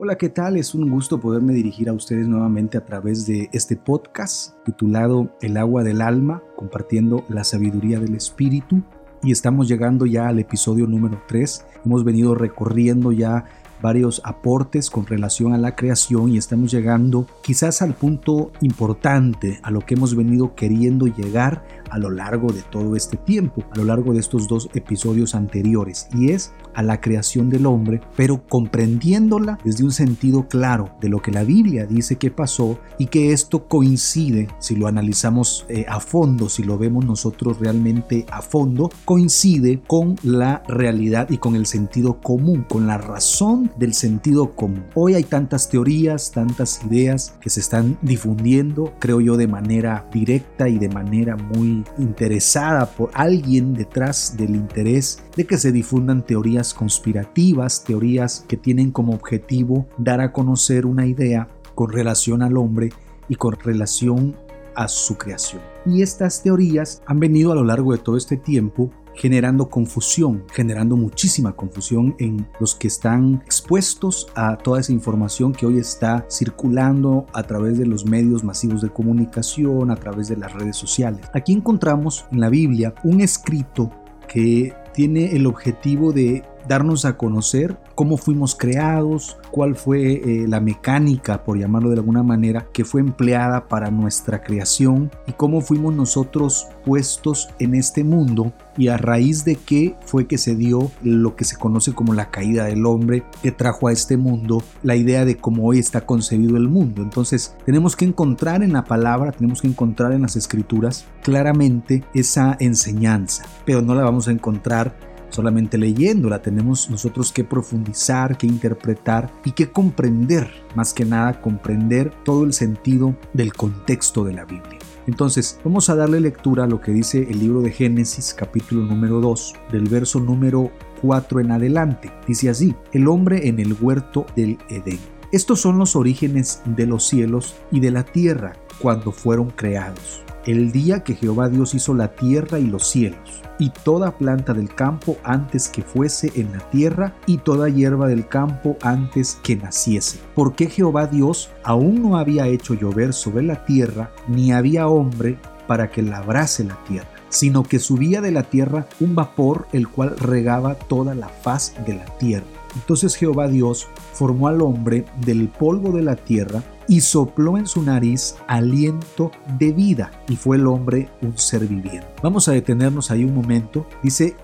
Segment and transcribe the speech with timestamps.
[0.00, 0.56] Hola, ¿qué tal?
[0.56, 5.56] Es un gusto poderme dirigir a ustedes nuevamente a través de este podcast titulado El
[5.56, 8.80] agua del alma, compartiendo la sabiduría del espíritu.
[9.24, 11.66] Y estamos llegando ya al episodio número 3.
[11.84, 13.46] Hemos venido recorriendo ya
[13.82, 19.72] varios aportes con relación a la creación y estamos llegando quizás al punto importante a
[19.72, 23.84] lo que hemos venido queriendo llegar a lo largo de todo este tiempo, a lo
[23.84, 29.58] largo de estos dos episodios anteriores, y es a la creación del hombre, pero comprendiéndola
[29.64, 33.66] desde un sentido claro de lo que la Biblia dice que pasó y que esto
[33.66, 39.82] coincide, si lo analizamos eh, a fondo, si lo vemos nosotros realmente a fondo, coincide
[39.86, 44.84] con la realidad y con el sentido común, con la razón del sentido común.
[44.94, 50.68] Hoy hay tantas teorías, tantas ideas que se están difundiendo, creo yo, de manera directa
[50.68, 56.74] y de manera muy interesada por alguien detrás del interés de que se difundan teorías
[56.74, 62.90] conspirativas, teorías que tienen como objetivo dar a conocer una idea con relación al hombre
[63.28, 64.36] y con relación
[64.74, 65.60] a su creación.
[65.86, 70.96] Y estas teorías han venido a lo largo de todo este tiempo generando confusión, generando
[70.96, 77.26] muchísima confusión en los que están expuestos a toda esa información que hoy está circulando
[77.32, 81.26] a través de los medios masivos de comunicación, a través de las redes sociales.
[81.34, 83.90] Aquí encontramos en la Biblia un escrito
[84.28, 90.60] que tiene el objetivo de darnos a conocer cómo fuimos creados, cuál fue eh, la
[90.60, 95.94] mecánica, por llamarlo de alguna manera, que fue empleada para nuestra creación y cómo fuimos
[95.94, 101.34] nosotros puestos en este mundo y a raíz de qué fue que se dio lo
[101.34, 105.24] que se conoce como la caída del hombre que trajo a este mundo la idea
[105.24, 107.02] de cómo hoy está concebido el mundo.
[107.02, 112.56] Entonces tenemos que encontrar en la palabra, tenemos que encontrar en las escrituras claramente esa
[112.60, 119.32] enseñanza, pero no la vamos a encontrar solamente leyéndola, tenemos nosotros que profundizar, que interpretar
[119.44, 124.78] y que comprender, más que nada comprender todo el sentido del contexto de la Biblia.
[125.06, 129.20] Entonces, vamos a darle lectura a lo que dice el libro de Génesis capítulo número
[129.20, 130.70] 2, del verso número
[131.00, 132.10] 4 en adelante.
[132.26, 134.98] Dice así, el hombre en el huerto del Edén.
[135.32, 140.72] Estos son los orígenes de los cielos y de la tierra cuando fueron creados el
[140.72, 145.16] día que Jehová Dios hizo la tierra y los cielos, y toda planta del campo
[145.24, 150.20] antes que fuese en la tierra, y toda hierba del campo antes que naciese.
[150.34, 155.90] Porque Jehová Dios aún no había hecho llover sobre la tierra, ni había hombre para
[155.90, 160.74] que labrase la tierra sino que subía de la tierra un vapor el cual regaba
[160.74, 162.46] toda la faz de la tierra.
[162.74, 167.82] Entonces Jehová Dios formó al hombre del polvo de la tierra y sopló en su
[167.82, 172.06] nariz aliento de vida y fue el hombre un ser viviente.
[172.22, 173.86] Vamos a detenernos ahí un momento.
[174.02, 174.34] Dice,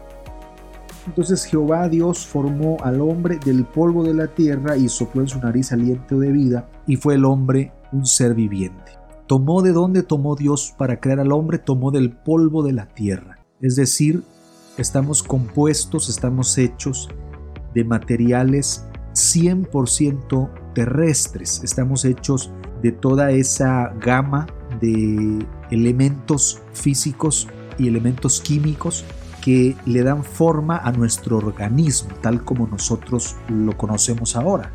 [1.06, 5.38] entonces Jehová Dios formó al hombre del polvo de la tierra y sopló en su
[5.38, 8.93] nariz aliento de vida y fue el hombre un ser viviente.
[9.27, 13.38] Tomó de dónde tomó Dios para crear al hombre, tomó del polvo de la tierra.
[13.60, 14.22] Es decir,
[14.77, 17.09] estamos compuestos, estamos hechos
[17.75, 18.84] de materiales
[19.15, 22.50] 100% terrestres, estamos hechos
[22.82, 24.46] de toda esa gama
[24.80, 27.48] de elementos físicos
[27.78, 29.04] y elementos químicos
[29.42, 34.72] que le dan forma a nuestro organismo, tal como nosotros lo conocemos ahora.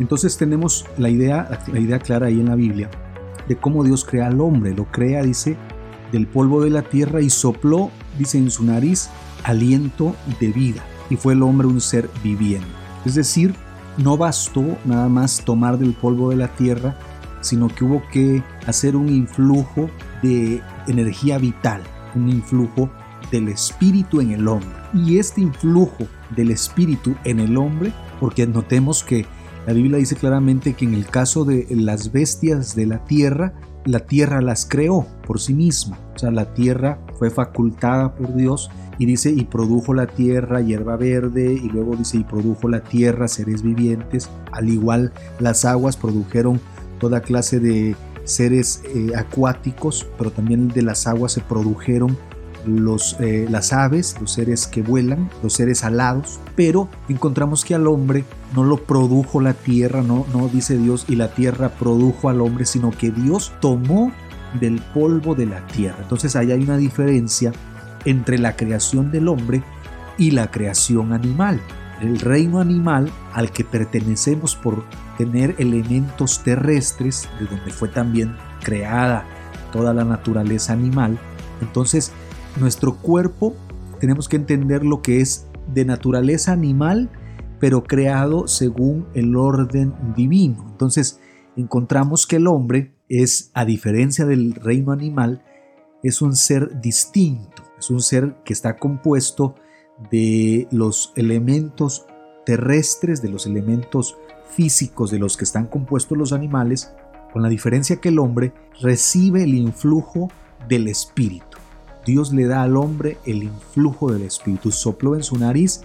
[0.00, 2.90] Entonces tenemos la idea, la idea clara ahí en la Biblia
[3.48, 4.74] de cómo Dios crea al hombre.
[4.74, 5.56] Lo crea, dice,
[6.12, 9.08] del polvo de la tierra y sopló, dice, en su nariz
[9.42, 10.82] aliento de vida.
[11.10, 12.66] Y fue el hombre un ser viviente.
[13.04, 13.54] Es decir,
[13.98, 16.96] no bastó nada más tomar del polvo de la tierra,
[17.40, 19.90] sino que hubo que hacer un influjo
[20.22, 21.82] de energía vital,
[22.14, 22.90] un influjo
[23.30, 24.76] del espíritu en el hombre.
[24.94, 29.26] Y este influjo del espíritu en el hombre, porque notemos que
[29.66, 34.00] la Biblia dice claramente que en el caso de las bestias de la tierra, la
[34.00, 35.98] tierra las creó por sí misma.
[36.14, 40.96] O sea, la tierra fue facultada por Dios y dice, y produjo la tierra hierba
[40.96, 46.60] verde, y luego dice, y produjo la tierra seres vivientes, al igual las aguas produjeron
[46.98, 52.16] toda clase de seres eh, acuáticos, pero también de las aguas se produjeron
[52.66, 57.86] los, eh, las aves, los seres que vuelan, los seres alados, pero encontramos que al
[57.86, 58.24] hombre
[58.54, 62.64] no lo produjo la tierra, no, no dice Dios y la tierra produjo al hombre,
[62.64, 64.12] sino que Dios tomó
[64.60, 65.98] del polvo de la tierra.
[66.02, 67.52] Entonces ahí hay una diferencia
[68.04, 69.62] entre la creación del hombre
[70.18, 71.60] y la creación animal.
[72.00, 74.84] El reino animal al que pertenecemos por
[75.16, 79.24] tener elementos terrestres, de donde fue también creada
[79.72, 81.18] toda la naturaleza animal,
[81.60, 82.12] entonces
[82.60, 83.54] nuestro cuerpo
[84.00, 87.10] tenemos que entender lo que es de naturaleza animal,
[87.58, 90.64] pero creado según el orden divino.
[90.70, 91.20] Entonces
[91.56, 95.42] encontramos que el hombre es, a diferencia del reino animal,
[96.02, 99.54] es un ser distinto, es un ser que está compuesto
[100.10, 102.06] de los elementos
[102.44, 104.16] terrestres, de los elementos
[104.54, 106.92] físicos de los que están compuestos los animales,
[107.32, 110.28] con la diferencia que el hombre recibe el influjo
[110.68, 111.58] del espíritu.
[112.06, 115.82] Dios le da al hombre el influjo del espíritu, sopló en su nariz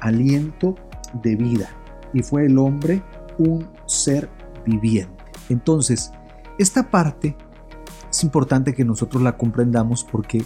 [0.00, 0.76] aliento
[1.22, 1.70] de vida
[2.12, 3.02] y fue el hombre
[3.38, 4.28] un ser
[4.66, 5.24] viviente.
[5.48, 6.12] Entonces,
[6.58, 7.36] esta parte
[8.10, 10.44] es importante que nosotros la comprendamos porque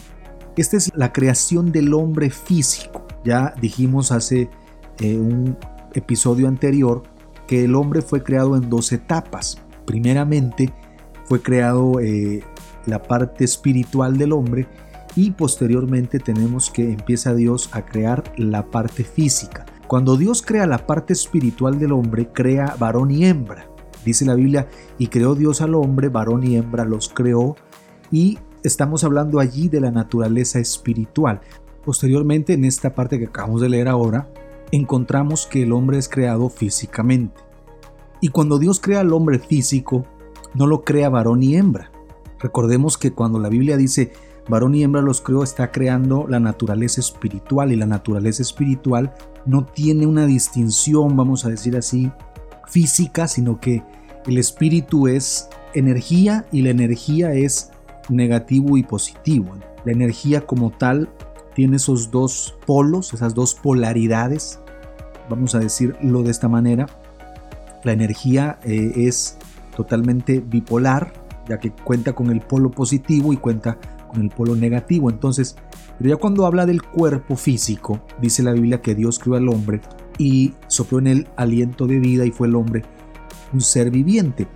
[0.56, 3.04] esta es la creación del hombre físico.
[3.24, 4.48] Ya dijimos hace
[5.00, 5.58] eh, un
[5.94, 7.02] episodio anterior
[7.46, 9.62] que el hombre fue creado en dos etapas.
[9.84, 10.72] Primeramente
[11.24, 12.42] fue creado eh,
[12.86, 14.66] la parte espiritual del hombre
[15.16, 19.66] y posteriormente tenemos que empieza Dios a crear la parte física.
[19.86, 23.68] Cuando Dios crea la parte espiritual del hombre, crea varón y hembra.
[24.06, 24.68] Dice la Biblia,
[24.98, 27.56] y creó Dios al hombre, varón y hembra los creó,
[28.12, 31.40] y estamos hablando allí de la naturaleza espiritual.
[31.84, 34.28] Posteriormente, en esta parte que acabamos de leer ahora,
[34.70, 37.40] encontramos que el hombre es creado físicamente.
[38.20, 40.06] Y cuando Dios crea al hombre físico,
[40.54, 41.90] no lo crea varón y hembra.
[42.38, 44.12] Recordemos que cuando la Biblia dice
[44.48, 49.14] varón y hembra los creó, está creando la naturaleza espiritual y la naturaleza espiritual
[49.46, 52.12] no tiene una distinción, vamos a decir así,
[52.66, 53.82] física, sino que
[54.26, 57.70] el espíritu es energía y la energía es
[58.08, 59.54] negativo y positivo.
[59.84, 61.08] La energía como tal
[61.54, 64.60] tiene esos dos polos, esas dos polaridades,
[65.28, 66.86] vamos a decirlo de esta manera.
[67.84, 69.38] La energía eh, es
[69.76, 71.12] totalmente bipolar,
[71.48, 73.78] ya que cuenta con el polo positivo y cuenta
[74.08, 75.10] con el polo negativo.
[75.10, 75.56] Entonces,
[75.98, 79.80] pero ya cuando habla del cuerpo físico, dice la Biblia que Dios creó al hombre
[80.18, 82.82] y sopló en él aliento de vida y fue el hombre
[83.52, 84.48] un ser viviente.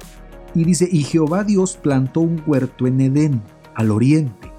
[0.54, 3.42] Y dice, y Jehová Dios plantó un huerto en Edén,
[3.74, 4.50] al oriente,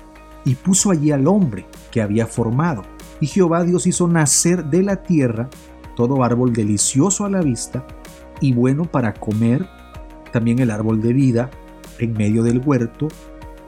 [0.46, 2.84] y puso allí al hombre que había formado.
[3.20, 5.50] Y Jehová Dios hizo nacer de la tierra
[5.96, 7.86] todo árbol delicioso a la vista
[8.40, 9.68] y bueno para comer,
[10.32, 11.52] también el árbol de vida
[12.00, 13.10] en medio del huerto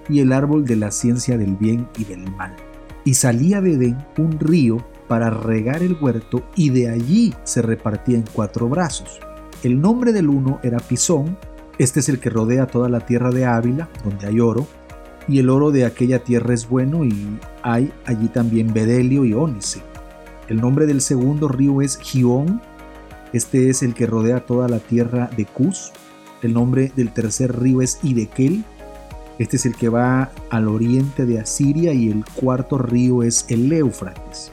[0.10, 2.56] y el árbol de la ciencia del bien y del mal.
[3.06, 4.78] Y salía de Edén un río
[5.08, 9.20] para regar el huerto y de allí se repartía en cuatro brazos.
[9.64, 11.38] El nombre del uno era Pisón,
[11.78, 14.68] este es el que rodea toda la tierra de Ávila, donde hay oro,
[15.28, 19.82] y el oro de aquella tierra es bueno y hay allí también bedelio y ónice.
[20.50, 22.62] El nombre del segundo río es Gión,
[23.32, 25.92] este es el que rodea toda la tierra de Cus.
[26.42, 28.64] El nombre del tercer río es Idekel,
[29.40, 33.72] este es el que va al oriente de Asiria y el cuarto río es el
[33.72, 34.53] Éufrates.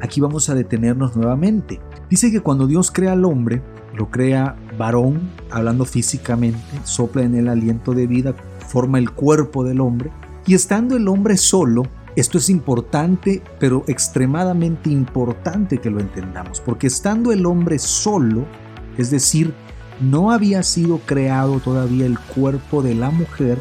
[0.00, 1.80] Aquí vamos a detenernos nuevamente.
[2.10, 3.62] Dice que cuando Dios crea al hombre,
[3.96, 8.34] lo crea varón, hablando físicamente, sopla en el aliento de vida,
[8.68, 10.10] forma el cuerpo del hombre,
[10.46, 16.86] y estando el hombre solo, esto es importante, pero extremadamente importante que lo entendamos, porque
[16.86, 18.44] estando el hombre solo,
[18.98, 19.54] es decir,
[20.00, 23.58] no había sido creado todavía el cuerpo de la mujer,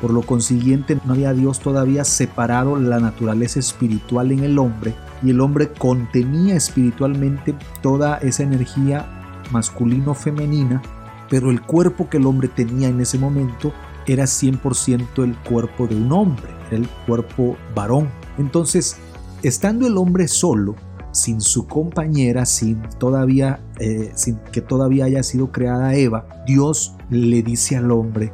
[0.00, 5.30] por lo consiguiente, no había Dios todavía separado la naturaleza espiritual en el hombre y
[5.30, 9.06] el hombre contenía espiritualmente toda esa energía
[9.50, 10.82] masculino-femenina,
[11.30, 13.72] pero el cuerpo que el hombre tenía en ese momento
[14.06, 18.08] era 100% el cuerpo de un hombre, el cuerpo varón.
[18.38, 18.96] Entonces,
[19.42, 20.74] estando el hombre solo,
[21.12, 27.42] sin su compañera, sin todavía, eh, sin que todavía haya sido creada Eva, Dios le
[27.42, 28.32] dice al hombre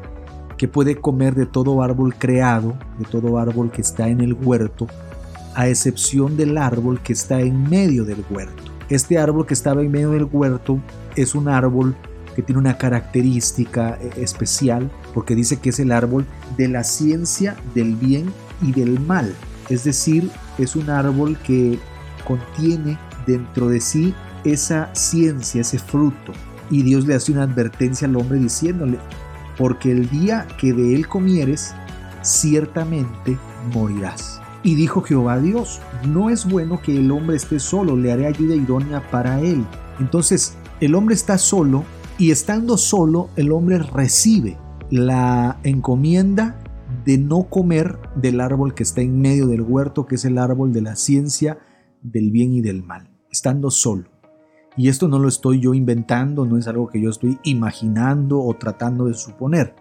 [0.56, 4.86] que puede comer de todo árbol creado, de todo árbol que está en el huerto,
[5.54, 8.62] a excepción del árbol que está en medio del huerto.
[8.88, 10.80] Este árbol que estaba en medio del huerto
[11.16, 11.94] es un árbol
[12.34, 16.24] que tiene una característica eh, especial porque dice que es el árbol
[16.56, 19.34] de la ciencia del bien y del mal.
[19.68, 21.78] Es decir, es un árbol que
[22.24, 24.14] contiene dentro de sí
[24.44, 26.32] esa ciencia, ese fruto.
[26.70, 28.98] Y Dios le hace una advertencia al hombre diciéndole,
[29.56, 31.74] porque el día que de él comieres,
[32.22, 33.36] ciertamente
[33.74, 34.37] morirás.
[34.62, 38.56] Y dijo Jehová Dios, no es bueno que el hombre esté solo, le haré ayuda
[38.56, 39.64] idónea para él.
[40.00, 41.84] Entonces, el hombre está solo
[42.18, 44.58] y estando solo, el hombre recibe
[44.90, 46.58] la encomienda
[47.04, 50.72] de no comer del árbol que está en medio del huerto, que es el árbol
[50.72, 51.58] de la ciencia
[52.02, 54.08] del bien y del mal, estando solo.
[54.76, 58.54] Y esto no lo estoy yo inventando, no es algo que yo estoy imaginando o
[58.54, 59.74] tratando de suponer.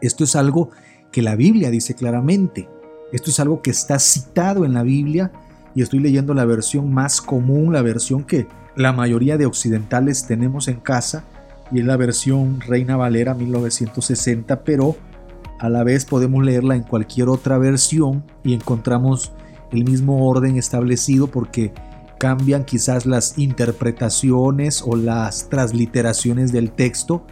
[0.00, 0.70] Esto es algo
[1.10, 2.68] que la Biblia dice claramente.
[3.12, 5.30] Esto es algo que está citado en la Biblia
[5.74, 10.68] y estoy leyendo la versión más común, la versión que la mayoría de occidentales tenemos
[10.68, 11.24] en casa
[11.70, 14.96] y es la versión Reina Valera 1960, pero
[15.58, 19.32] a la vez podemos leerla en cualquier otra versión y encontramos
[19.70, 21.72] el mismo orden establecido porque
[22.18, 27.26] cambian quizás las interpretaciones o las transliteraciones del texto,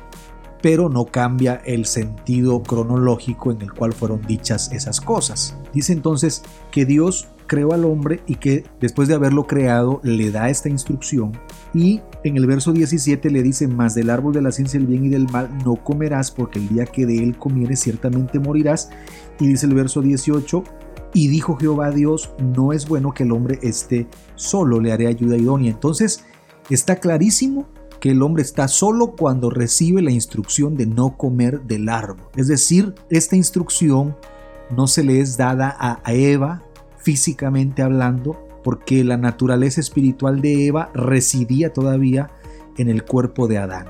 [0.63, 5.57] pero no cambia el sentido cronológico en el cual fueron dichas esas cosas.
[5.73, 10.51] Dice entonces que Dios creó al hombre y que después de haberlo creado le da
[10.51, 11.33] esta instrucción
[11.75, 15.07] y en el verso 17 le dice, más del árbol de la ciencia del bien
[15.07, 18.91] y del mal no comerás porque el día que de él comieres ciertamente morirás.
[19.39, 20.65] Y dice el verso 18,
[21.15, 25.37] y dijo Jehová Dios, no es bueno que el hombre esté solo, le haré ayuda
[25.37, 25.71] idónea.
[25.71, 26.25] Entonces
[26.69, 27.67] está clarísimo
[28.01, 32.27] que el hombre está solo cuando recibe la instrucción de no comer del árbol.
[32.35, 34.17] Es decir, esta instrucción
[34.75, 36.63] no se le es dada a Eva
[36.97, 42.31] físicamente hablando, porque la naturaleza espiritual de Eva residía todavía
[42.77, 43.87] en el cuerpo de Adán.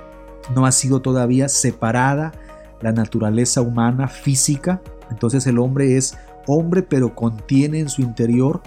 [0.55, 2.33] No ha sido todavía separada
[2.81, 8.63] la naturaleza humana física, entonces el hombre es hombre pero contiene en su interior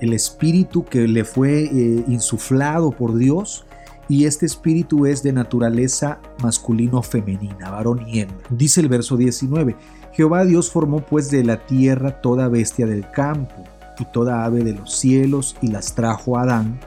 [0.00, 3.66] el espíritu que le fue eh, insuflado por Dios
[4.10, 8.44] y este espíritu es de naturaleza masculino-femenina, varón y hembra.
[8.50, 9.76] Dice el verso 19,
[10.12, 13.62] Jehová Dios formó pues de la tierra toda bestia del campo
[14.00, 16.80] y toda ave de los cielos y las trajo a Adán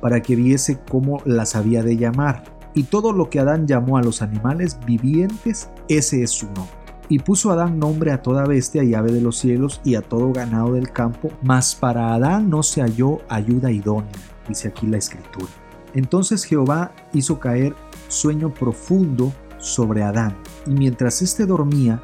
[0.00, 2.42] para que viese cómo las había de llamar.
[2.74, 6.74] Y todo lo que Adán llamó a los animales vivientes, ese es su nombre.
[7.08, 10.32] Y puso Adán nombre a toda bestia y ave de los cielos y a todo
[10.32, 14.10] ganado del campo, mas para Adán no se halló ayuda idónea,
[14.48, 15.67] dice aquí la escritura.
[15.98, 17.74] Entonces Jehová hizo caer
[18.06, 22.00] sueño profundo sobre Adán, y mientras éste dormía,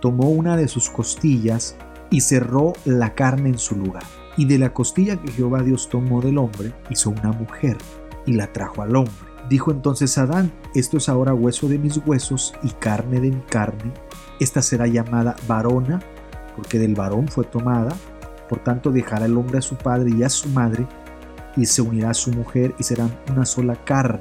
[0.00, 1.76] tomó una de sus costillas
[2.10, 4.02] y cerró la carne en su lugar.
[4.36, 7.76] Y de la costilla que Jehová Dios tomó del hombre, hizo una mujer
[8.26, 9.14] y la trajo al hombre.
[9.48, 13.92] Dijo entonces Adán, esto es ahora hueso de mis huesos y carne de mi carne.
[14.40, 16.00] Esta será llamada varona,
[16.56, 17.94] porque del varón fue tomada.
[18.48, 20.88] Por tanto dejará el hombre a su padre y a su madre,
[21.56, 24.20] y se unirá a su mujer y serán una sola carne.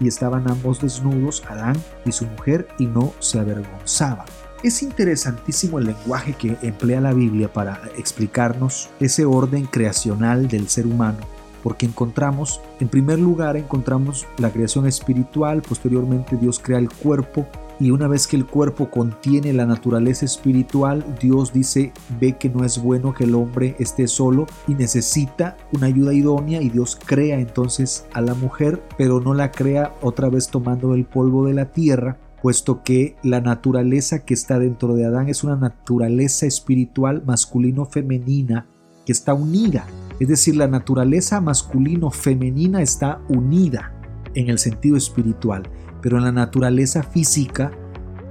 [0.00, 4.26] Y estaban ambos desnudos, Adán y su mujer, y no se avergonzaban.
[4.62, 10.86] Es interesantísimo el lenguaje que emplea la Biblia para explicarnos ese orden creacional del ser
[10.86, 11.18] humano,
[11.62, 17.48] porque encontramos, en primer lugar, encontramos la creación espiritual, posteriormente Dios crea el cuerpo,
[17.82, 22.64] y una vez que el cuerpo contiene la naturaleza espiritual, Dios dice, ve que no
[22.64, 27.40] es bueno que el hombre esté solo y necesita una ayuda idónea y Dios crea
[27.40, 31.72] entonces a la mujer, pero no la crea otra vez tomando el polvo de la
[31.72, 38.68] tierra, puesto que la naturaleza que está dentro de Adán es una naturaleza espiritual masculino-femenina
[39.04, 39.86] que está unida.
[40.20, 43.92] Es decir, la naturaleza masculino-femenina está unida
[44.34, 45.64] en el sentido espiritual,
[46.02, 47.72] pero en la naturaleza física,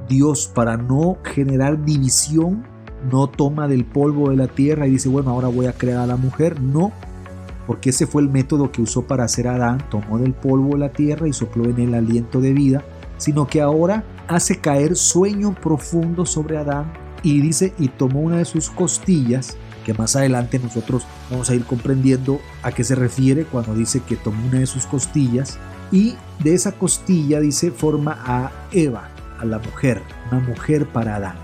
[0.08, 2.64] Dios para no generar división,
[3.10, 6.06] no toma del polvo de la tierra y dice, bueno, ahora voy a crear a
[6.06, 6.62] la mujer.
[6.62, 6.92] No,
[7.66, 9.80] porque ese fue el método que usó para hacer Adán.
[9.90, 12.84] Tomó del polvo de la tierra y sopló en el aliento de vida
[13.22, 18.46] sino que ahora hace caer sueño profundo sobre Adán y dice, y tomó una de
[18.46, 23.76] sus costillas, que más adelante nosotros vamos a ir comprendiendo a qué se refiere cuando
[23.76, 25.60] dice que tomó una de sus costillas,
[25.92, 31.36] y de esa costilla dice forma a Eva, a la mujer, una mujer para Adán.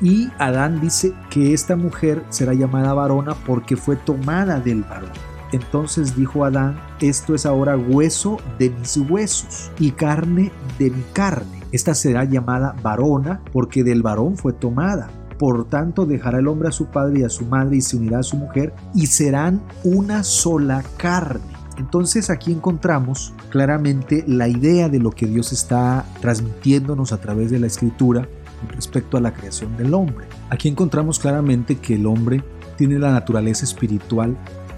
[0.00, 5.10] Y Adán dice que esta mujer será llamada varona porque fue tomada del varón.
[5.52, 11.62] Entonces dijo Adán, esto es ahora hueso de mis huesos y carne de mi carne.
[11.70, 15.08] Esta será llamada varona porque del varón fue tomada.
[15.38, 18.18] Por tanto dejará el hombre a su padre y a su madre y se unirá
[18.18, 21.53] a su mujer y serán una sola carne.
[21.76, 27.58] Entonces aquí encontramos claramente la idea de lo que Dios está transmitiéndonos a través de
[27.58, 28.28] la escritura
[28.68, 30.26] respecto a la creación del hombre.
[30.50, 32.42] Aquí encontramos claramente que el hombre
[32.76, 34.36] tiene la naturaleza espiritual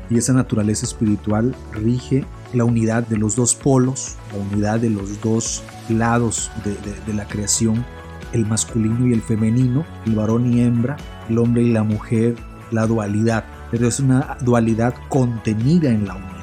[0.09, 5.21] y esa naturaleza espiritual rige la unidad de los dos polos, la unidad de los
[5.21, 7.85] dos lados de, la creación,
[8.33, 10.97] el masculino y el femenino, el varón y hembra,
[11.29, 12.37] el hombre y la mujer,
[12.71, 16.36] la dualidad, pero es una dualidad contenida en la unidad.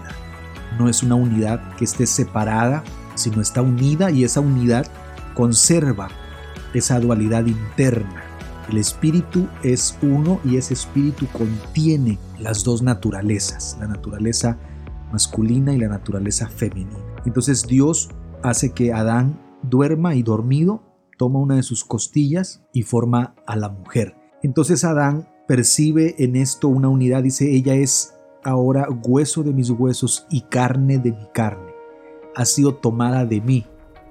[0.78, 2.84] No es una unidad que esté separada,
[3.16, 4.88] sino está unida y esa unidad
[5.34, 6.10] conserva
[6.74, 8.24] esa dualidad interna.
[8.70, 14.58] El espíritu es uno y ese espíritu contiene las dos naturalezas, la naturaleza
[15.12, 16.98] masculina y la naturaleza femenina.
[17.26, 18.10] Entonces Dios
[18.42, 20.82] hace que Adán duerma y dormido,
[21.18, 24.16] toma una de sus costillas y forma a la mujer.
[24.42, 28.13] Entonces Adán percibe en esto una unidad, dice, ella es
[28.44, 31.74] ahora hueso de mis huesos y carne de mi carne.
[32.36, 33.66] Ha sido tomada de mí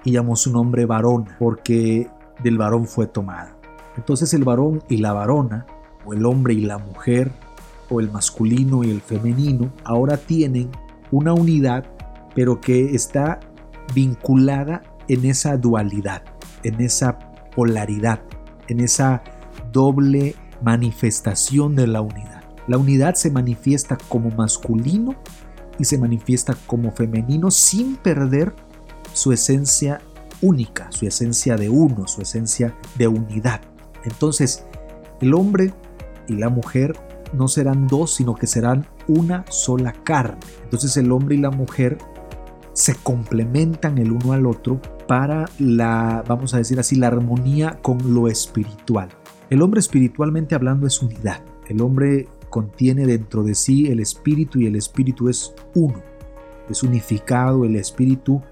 [0.04, 2.08] y llamó su nombre varón, porque
[2.42, 3.56] del varón fue tomada.
[3.96, 5.66] Entonces el varón y la varona,
[6.04, 7.30] o el hombre y la mujer,
[7.88, 10.70] o el masculino y el femenino, ahora tienen
[11.10, 11.84] una unidad,
[12.34, 13.40] pero que está
[13.94, 16.22] vinculada en esa dualidad,
[16.62, 17.18] en esa
[17.54, 18.20] polaridad,
[18.68, 19.22] en esa
[19.72, 22.41] doble manifestación de la unidad.
[22.72, 25.14] La unidad se manifiesta como masculino
[25.78, 28.54] y se manifiesta como femenino sin perder
[29.12, 30.00] su esencia
[30.40, 33.60] única, su esencia de uno, su esencia de unidad.
[34.04, 34.64] Entonces,
[35.20, 35.74] el hombre
[36.26, 36.96] y la mujer
[37.34, 40.38] no serán dos, sino que serán una sola carne.
[40.64, 41.98] Entonces el hombre y la mujer
[42.72, 48.14] se complementan el uno al otro para la, vamos a decir así, la armonía con
[48.14, 49.10] lo espiritual.
[49.50, 51.42] El hombre espiritualmente hablando es unidad.
[51.68, 56.02] El hombre contiene dentro de sí el espíritu y el espíritu es uno.
[56.68, 58.42] Es unificado, el espíritu,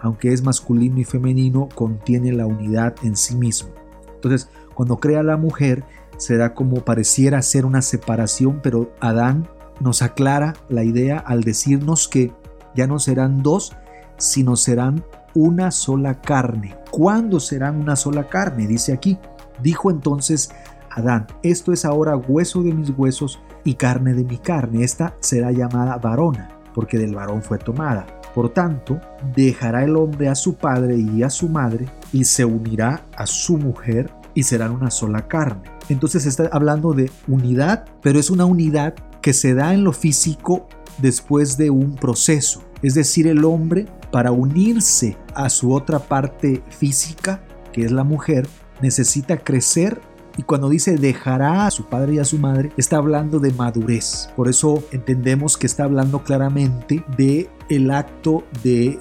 [0.00, 3.68] aunque es masculino y femenino, contiene la unidad en sí mismo.
[4.14, 5.84] Entonces, cuando crea la mujer,
[6.16, 9.46] se da como pareciera ser una separación, pero Adán
[9.78, 12.32] nos aclara la idea al decirnos que
[12.74, 13.76] ya no serán dos,
[14.16, 16.76] sino serán una sola carne.
[16.90, 18.66] ¿Cuándo serán una sola carne?
[18.66, 19.18] Dice aquí.
[19.62, 20.50] Dijo entonces
[20.90, 24.82] Adán, esto es ahora hueso de mis huesos y carne de mi carne.
[24.84, 28.06] Esta será llamada varona, porque del varón fue tomada.
[28.34, 29.00] Por tanto,
[29.34, 33.56] dejará el hombre a su padre y a su madre y se unirá a su
[33.56, 35.62] mujer y serán una sola carne.
[35.88, 40.68] Entonces está hablando de unidad, pero es una unidad que se da en lo físico
[40.98, 42.62] después de un proceso.
[42.82, 48.48] Es decir, el hombre, para unirse a su otra parte física, que es la mujer,
[48.80, 50.00] necesita crecer
[50.36, 54.30] y cuando dice dejará a su padre y a su madre, está hablando de madurez.
[54.36, 59.00] Por eso entendemos que está hablando claramente de el acto del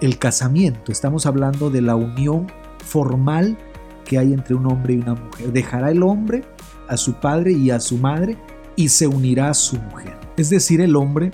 [0.00, 0.92] el casamiento.
[0.92, 2.46] Estamos hablando de la unión
[2.84, 3.58] formal
[4.04, 5.52] que hay entre un hombre y una mujer.
[5.52, 6.44] Dejará el hombre
[6.88, 8.38] a su padre y a su madre
[8.76, 10.16] y se unirá a su mujer.
[10.36, 11.32] Es decir, el hombre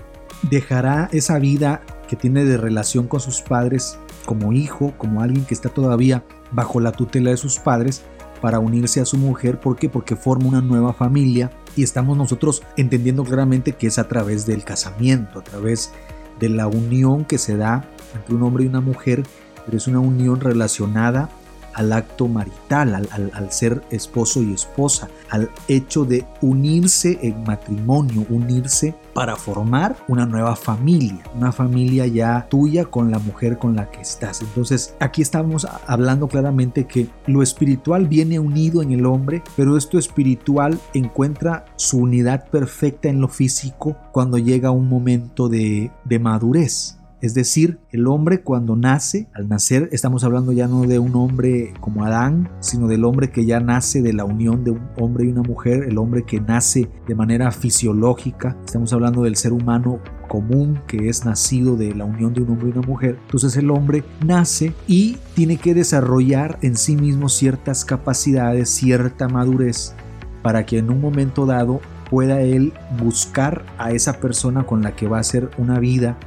[0.49, 5.55] dejará esa vida que tiene de relación con sus padres como hijo, como alguien que
[5.55, 8.05] está todavía bajo la tutela de sus padres
[8.43, 9.61] para unirse a su mujer.
[9.61, 9.89] ¿Por qué?
[9.89, 14.65] Porque forma una nueva familia y estamos nosotros entendiendo claramente que es a través del
[14.65, 15.93] casamiento, a través
[16.41, 19.23] de la unión que se da entre un hombre y una mujer,
[19.65, 21.31] pero es una unión relacionada
[21.75, 28.95] al acto marital, al, ser esposo y esposa, al hecho de unirse en matrimonio, unirse
[29.15, 34.01] para formar una nueva familia, una familia ya tuya con la mujer con la que
[34.01, 34.41] estás.
[34.41, 39.99] Entonces aquí estamos hablando claramente que lo espiritual viene unido en el hombre, pero esto
[39.99, 46.99] espiritual encuentra su unidad perfecta en lo físico cuando llega un momento de, de madurez.
[47.23, 51.73] Es decir, el hombre cuando nace, al nacer estamos hablando ya no de un hombre
[51.79, 55.29] como Adán, sino del hombre que ya nace de la unión de un hombre y
[55.29, 58.57] una mujer, el hombre que nace de manera fisiológica.
[58.65, 62.71] Estamos hablando del ser humano común que es nacido de la unión de un hombre
[62.71, 63.17] y una mujer.
[63.27, 69.95] Entonces el hombre nace y tiene que desarrollar en sí mismo ciertas capacidades, cierta madurez,
[70.43, 71.81] para que en un momento dado
[72.11, 76.19] pueda él buscar a esa persona con la que va a hacer una vida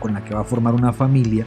[0.00, 1.46] con la que va a formar una familia.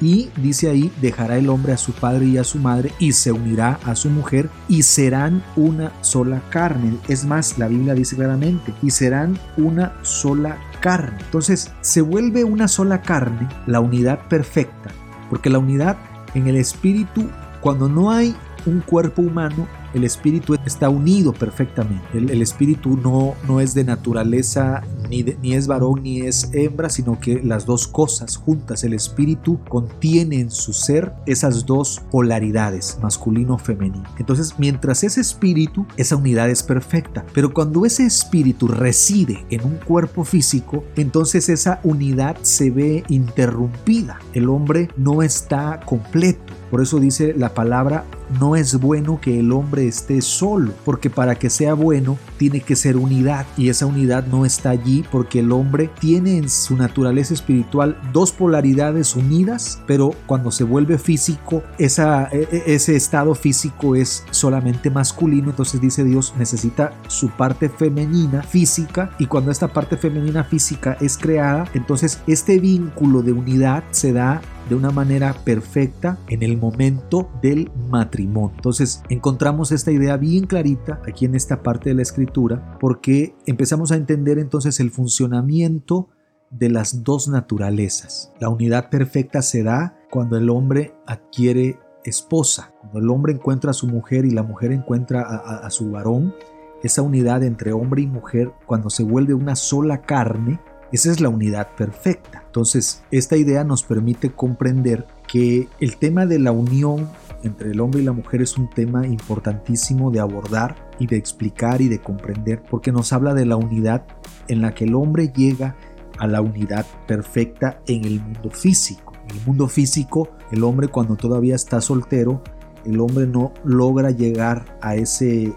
[0.00, 3.32] Y dice ahí, dejará el hombre a su padre y a su madre y se
[3.32, 6.98] unirá a su mujer y serán una sola carne.
[7.08, 11.18] Es más, la Biblia dice claramente, y serán una sola carne.
[11.20, 14.90] Entonces, se vuelve una sola carne la unidad perfecta,
[15.30, 15.96] porque la unidad
[16.34, 17.30] en el espíritu,
[17.62, 22.18] cuando no hay un cuerpo humano, el espíritu está unido perfectamente.
[22.18, 27.18] El, espíritu no, no es de naturaleza, ni, ni es varón ni es hembra, sino
[27.18, 28.84] que las dos cosas juntas.
[28.84, 34.04] El espíritu contiene en su ser esas dos polaridades, masculino-femenino.
[34.18, 37.24] Entonces, mientras ese espíritu, esa unidad es perfecta.
[37.32, 44.18] Pero cuando ese espíritu reside en un cuerpo físico, entonces esa unidad se ve interrumpida.
[44.34, 46.52] El hombre no está completo.
[46.70, 48.04] Por eso dice la palabra
[48.40, 52.76] no es bueno que el hombre esté solo, porque para que sea bueno tiene que
[52.76, 57.34] ser unidad y esa unidad no está allí porque el hombre tiene en su naturaleza
[57.34, 64.24] espiritual dos polaridades unidas, pero cuando se vuelve físico, e, e, ese estado físico es
[64.30, 70.44] solamente masculino, entonces dice Dios necesita su parte femenina física y cuando esta parte femenina
[70.44, 76.42] física es creada, entonces este vínculo de unidad se da de una manera perfecta en
[76.42, 78.52] el momento del matrimonio.
[78.56, 83.92] Entonces encontramos esta idea bien clarita aquí en esta parte de la escritura porque empezamos
[83.92, 86.08] a entender entonces el funcionamiento
[86.50, 88.32] de las dos naturalezas.
[88.40, 93.74] La unidad perfecta se da cuando el hombre adquiere esposa, cuando el hombre encuentra a
[93.74, 96.34] su mujer y la mujer encuentra a, su varón.
[96.82, 100.60] Esa unidad entre hombre y mujer, cuando se vuelve una sola carne,
[100.92, 102.42] esa es la unidad perfecta.
[102.46, 107.08] Entonces, esta idea nos permite comprender que el tema de la unión
[107.42, 111.80] entre el hombre y la mujer es un tema importantísimo de abordar y de explicar
[111.80, 114.06] y de comprender, porque nos habla de la unidad
[114.48, 115.76] en la que el hombre llega
[116.18, 119.12] a la unidad perfecta en el mundo físico.
[119.28, 122.42] En el mundo físico, el hombre cuando todavía está soltero,
[122.84, 125.52] el hombre no logra llegar a ese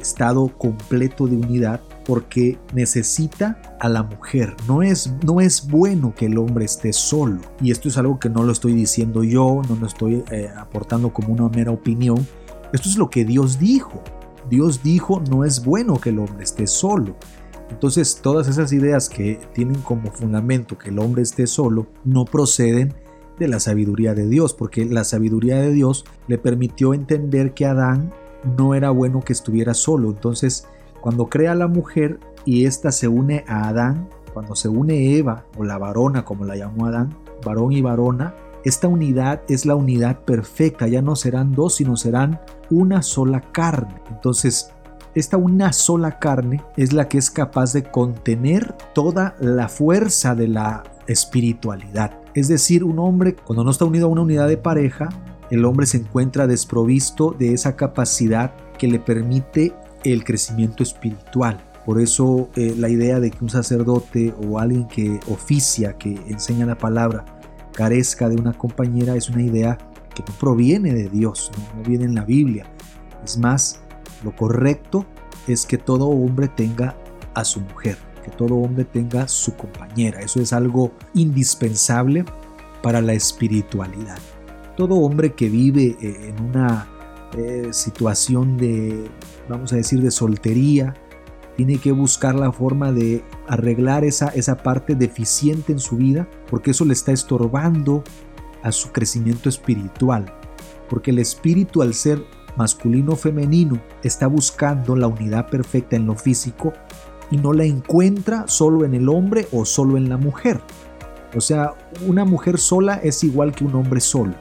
[0.00, 4.56] estado completo de unidad porque necesita a la mujer.
[4.66, 7.42] No es, no es bueno que el hombre esté solo.
[7.60, 11.12] Y esto es algo que no lo estoy diciendo yo, no lo estoy eh, aportando
[11.12, 12.26] como una mera opinión.
[12.72, 14.02] Esto es lo que Dios dijo.
[14.48, 17.14] Dios dijo, no es bueno que el hombre esté solo.
[17.68, 22.94] Entonces todas esas ideas que tienen como fundamento que el hombre esté solo no proceden
[23.38, 28.14] de la sabiduría de Dios, porque la sabiduría de Dios le permitió entender que Adán
[28.56, 30.08] no era bueno que estuviera solo.
[30.08, 30.66] Entonces
[31.00, 35.64] cuando crea la mujer y ésta se une a Adán, cuando se une Eva o
[35.64, 38.34] la varona como la llamó Adán, varón y varona,
[38.64, 44.02] esta unidad es la unidad perfecta, ya no serán dos, sino serán una sola carne.
[44.10, 44.72] Entonces,
[45.14, 50.48] esta una sola carne es la que es capaz de contener toda la fuerza de
[50.48, 52.20] la espiritualidad.
[52.34, 55.08] Es decir, un hombre, cuando no está unido a una unidad de pareja,
[55.50, 61.60] el hombre se encuentra desprovisto de esa capacidad que le permite el crecimiento espiritual.
[61.84, 66.66] Por eso eh, la idea de que un sacerdote o alguien que oficia, que enseña
[66.66, 67.24] la palabra,
[67.72, 69.78] carezca de una compañera es una idea
[70.14, 72.66] que no proviene de Dios, no, viene en la Biblia.
[73.24, 73.80] Es más,
[74.22, 75.06] lo correcto
[75.46, 76.96] es que todo hombre tenga
[77.34, 80.20] a su mujer, que todo hombre tenga su compañera.
[80.20, 82.24] Eso es algo indispensable
[82.82, 84.18] para la espiritualidad.
[84.76, 86.86] Todo hombre que vive eh, en una
[87.36, 89.08] eh, situación de,
[89.48, 90.94] vamos a decir, de soltería,
[91.56, 96.70] tiene que buscar la forma de arreglar esa, esa parte deficiente en su vida, porque
[96.70, 98.04] eso le está estorbando
[98.62, 100.32] a su crecimiento espiritual.
[100.88, 102.22] Porque el espíritu al ser
[102.56, 106.72] masculino o femenino está buscando la unidad perfecta en lo físico
[107.30, 110.60] y no la encuentra solo en el hombre o solo en la mujer.
[111.36, 111.74] O sea,
[112.06, 114.34] una mujer sola es igual que un hombre solo.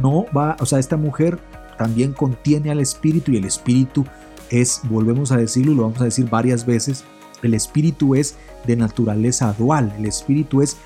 [0.00, 1.38] No va, o sea, esta mujer
[1.78, 4.04] también contiene al espíritu y el espíritu
[4.50, 7.04] es, volvemos a decirlo y lo vamos a decir varias veces,
[7.42, 10.76] el espíritu es de naturaleza dual, el espíritu es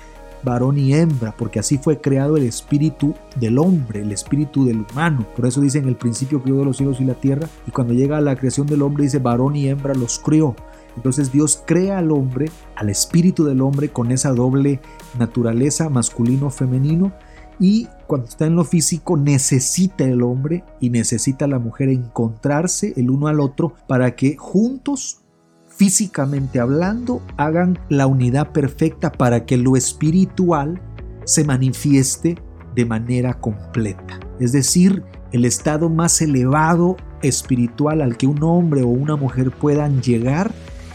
[0.43, 5.25] varón y hembra, porque así fue creado el espíritu del hombre, el espíritu del humano.
[5.35, 7.93] Por eso dice en el principio crió de los cielos y la tierra, y cuando
[7.93, 10.55] llega a la creación del hombre dice varón y hembra los crió.
[10.95, 14.79] Entonces Dios crea al hombre, al espíritu del hombre con esa doble
[15.19, 17.11] naturaleza masculino-femenino
[17.59, 23.09] y cuando está en lo físico necesita el hombre y necesita la mujer encontrarse el
[23.09, 25.21] uno al otro para que juntos,
[25.67, 30.81] físicamente hablando, hagan la unidad perfecta para que lo espiritual
[31.25, 32.37] se manifieste
[32.75, 34.19] de manera completa.
[34.39, 40.01] Es decir, el estado más elevado espiritual al que un hombre o una mujer puedan
[40.01, 40.51] llegar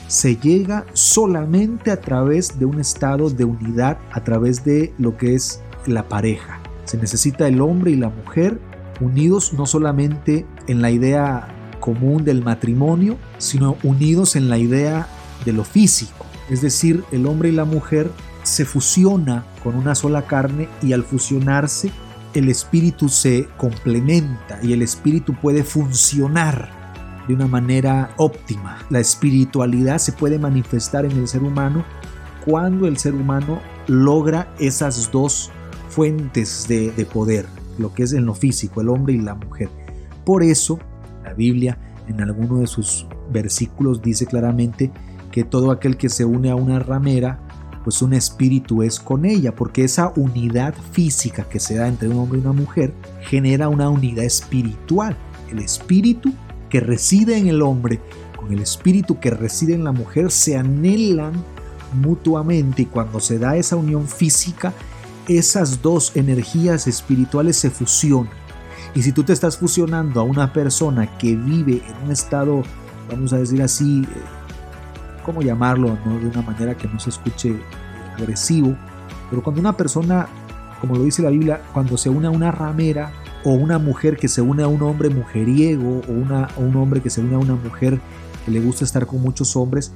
[0.07, 5.35] se llega solamente a través de un estado de unidad, a través de lo que
[5.35, 6.61] es la pareja.
[6.85, 8.61] Se necesita el hombre y la mujer
[9.01, 11.49] unidos no solamente en la idea
[11.81, 15.09] común del matrimonio, sino unidos en la idea
[15.45, 16.27] de lo físico.
[16.49, 18.11] Es decir, el hombre y la mujer
[18.43, 21.91] se fusiona con una sola carne y al fusionarse
[22.35, 26.71] el espíritu se complementa y el espíritu puede funcionar
[27.29, 28.79] de una manera óptima.
[28.91, 31.85] La espiritualidad se puede manifestar en el ser humano
[32.45, 35.51] cuando el ser humano logra esas dos
[35.93, 37.47] fuentes de, poder,
[37.79, 39.69] lo que es en lo físico, el hombre y la mujer.
[40.25, 40.79] Por eso,
[41.23, 41.79] la Biblia
[42.09, 44.91] en alguno de sus versículos dice claramente
[45.31, 47.41] que todo aquel que se une a una ramera
[47.85, 52.19] pues un espíritu es con ella, porque esa unidad física que se da entre un
[52.19, 55.17] hombre y una mujer genera una unidad espiritual.
[55.51, 56.33] El espíritu
[56.71, 58.01] que reside en el hombre
[58.37, 61.33] con el espíritu que reside en la mujer se anhelan
[62.01, 64.73] mutuamente y cuando se da esa unión física,
[65.29, 68.33] esas dos energías espirituales se fusionan.
[68.95, 72.63] Y si tú te estás fusionando a una persona que vive en un estado,
[73.11, 75.99] vamos a decir así, eh, ¿cómo llamarlo?
[76.05, 76.19] ¿no?
[76.19, 77.57] De una manera que no se escuche
[78.19, 78.77] agresivo,
[79.31, 80.27] pero cuando una persona,
[80.81, 83.13] como lo dice la Biblia, cuando se une a una ramera
[83.45, 87.01] o una mujer que se une a un hombre mujeriego o, una, o un hombre
[87.01, 87.99] que se une a una mujer
[88.45, 89.93] que le gusta estar con muchos hombres,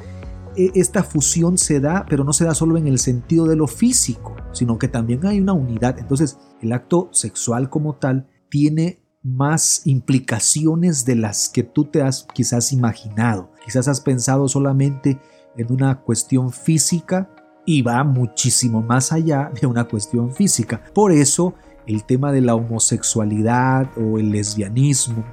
[0.57, 4.37] esta fusión se da, pero no se da solo en el sentido de lo físico,
[4.53, 5.99] sino que también hay una unidad.
[5.99, 12.27] Entonces, el acto sexual como tal tiene más implicaciones de las que tú te has
[12.33, 13.51] quizás imaginado.
[13.65, 15.19] Quizás has pensado solamente
[15.57, 17.31] en una cuestión física
[17.67, 20.83] y va muchísimo más allá de una cuestión física.
[20.95, 21.55] Por eso
[21.87, 25.25] el tema de la homosexualidad o el lesbianismo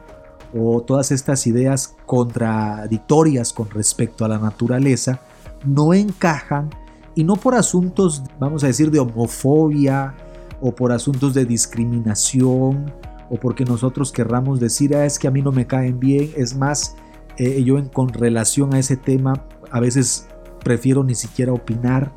[0.54, 5.22] o todas estas ideas contradictorias con respecto a la naturaleza
[5.66, 6.70] no encajan
[7.16, 10.16] y no por asuntos, vamos a decir, de homofobia
[10.62, 12.92] o por asuntos de discriminación
[13.30, 16.32] o porque nosotros querramos decir, ah, es que a mí no me caen bien.
[16.36, 16.96] Es más,
[17.38, 20.28] eh, yo en, con relación a ese tema a veces
[20.64, 22.12] prefiero ni siquiera opinar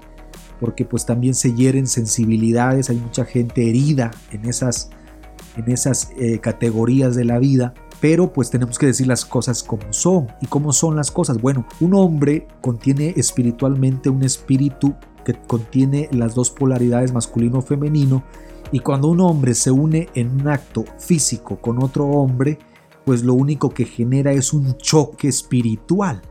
[0.60, 4.90] porque pues también se hieren sensibilidades, hay mucha gente herida en esas,
[5.56, 7.74] en esas eh, categorías de la vida.
[8.00, 10.28] Pero pues tenemos que decir las cosas como son.
[10.40, 11.40] ¿Y cómo son las cosas?
[11.40, 18.22] Bueno, un hombre contiene espiritualmente un espíritu que contiene las dos polaridades masculino-femenino
[18.72, 22.58] y cuando un hombre se une en un acto físico con otro hombre,
[23.04, 26.22] pues lo único que genera es un choque espiritual.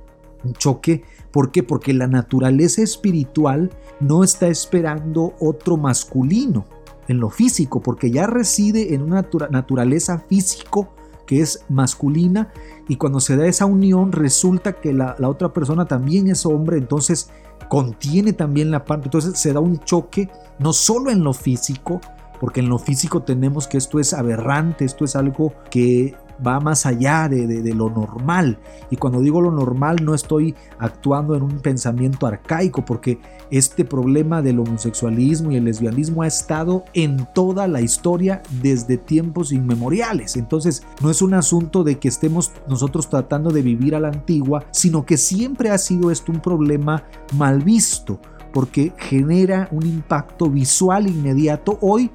[0.43, 1.63] Un choque, ¿por qué?
[1.63, 6.65] Porque la naturaleza espiritual no está esperando otro masculino
[7.08, 10.89] en lo físico, porque ya reside en una naturaleza físico
[11.25, 12.51] que es masculina
[12.88, 17.29] y cuando se da esa unión resulta que la, otra persona también es hombre, entonces
[17.69, 21.99] contiene también la parte, entonces se da un choque no solo en lo físico,
[22.39, 26.86] porque en lo físico tenemos que esto es aberrante, esto es algo que va más
[26.86, 28.60] allá de, lo normal.
[28.89, 33.19] Y cuando digo lo normal no estoy actuando en un pensamiento arcaico, porque
[33.52, 39.52] este problema del homosexualismo y el lesbianismo ha estado en toda la historia desde tiempos
[39.52, 40.36] inmemoriales.
[40.36, 44.65] Entonces no es un asunto de que estemos nosotros tratando de vivir a la antigua,
[44.71, 48.19] sino que siempre ha sido esto un problema mal visto
[48.56, 51.78] porque genera un impacto visual inmediato.
[51.82, 52.10] Hoy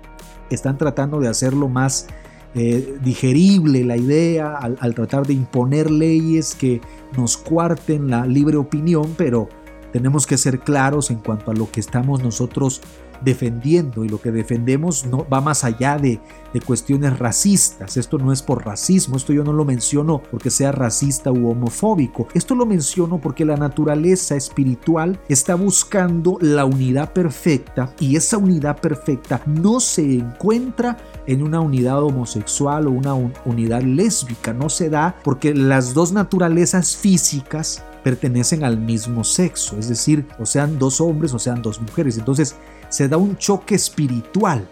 [0.48, 2.06] están tratando de hacerlo más
[2.54, 6.80] eh, digerible la idea al, al tratar de imponer leyes que
[7.16, 9.48] nos cuarten la libre opinión, pero
[9.92, 12.80] tenemos que ser claros en cuanto a lo que estamos nosotros
[13.22, 16.20] defendiendo y lo que defendemos no va más allá de,
[16.52, 17.96] de, cuestiones racistas.
[17.96, 22.28] Esto no es por racismo, esto yo no lo menciono porque sea racista u homofóbico.
[22.34, 28.80] Esto lo menciono porque la naturaleza espiritual está buscando la unidad perfecta y esa unidad
[28.80, 35.16] perfecta no se encuentra en una unidad homosexual o una unidad lésbica, no se da
[35.22, 41.34] porque las dos naturalezas físicas pertenecen al mismo sexo, es decir, o sean dos hombres
[41.34, 42.18] o sean dos mujeres.
[42.18, 42.56] Entonces,
[42.90, 44.68] se da un choque espiritual.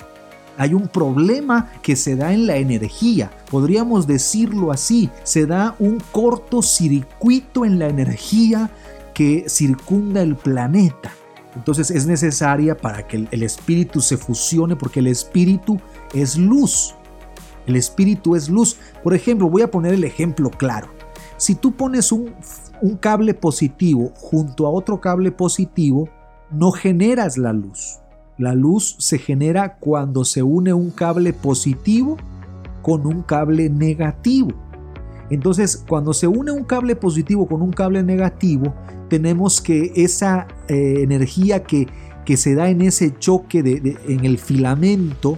[0.59, 6.02] Hay un problema que se da en la energía, podríamos decirlo así, se da un
[6.12, 8.70] cortocircuito en la energía
[9.14, 11.12] que circunda el planeta.
[11.54, 15.81] Entonces es necesaria para que el, espíritu se fusione porque el espíritu
[16.14, 16.94] es luz.
[17.66, 18.76] El espíritu es luz.
[19.02, 20.88] Por ejemplo, voy a poner el ejemplo claro.
[21.37, 22.33] Si tú pones un,
[22.81, 26.09] un cable positivo junto a otro cable positivo,
[26.50, 27.98] no generas la luz.
[28.38, 32.16] La luz se genera cuando se une un cable positivo
[32.83, 34.51] con un cable negativo.
[35.29, 38.72] Entonces, cuando se une un cable positivo con un cable negativo,
[39.09, 41.88] tenemos que esa eh, energía que,
[42.24, 45.37] que, se da en ese choque de, en el filamento,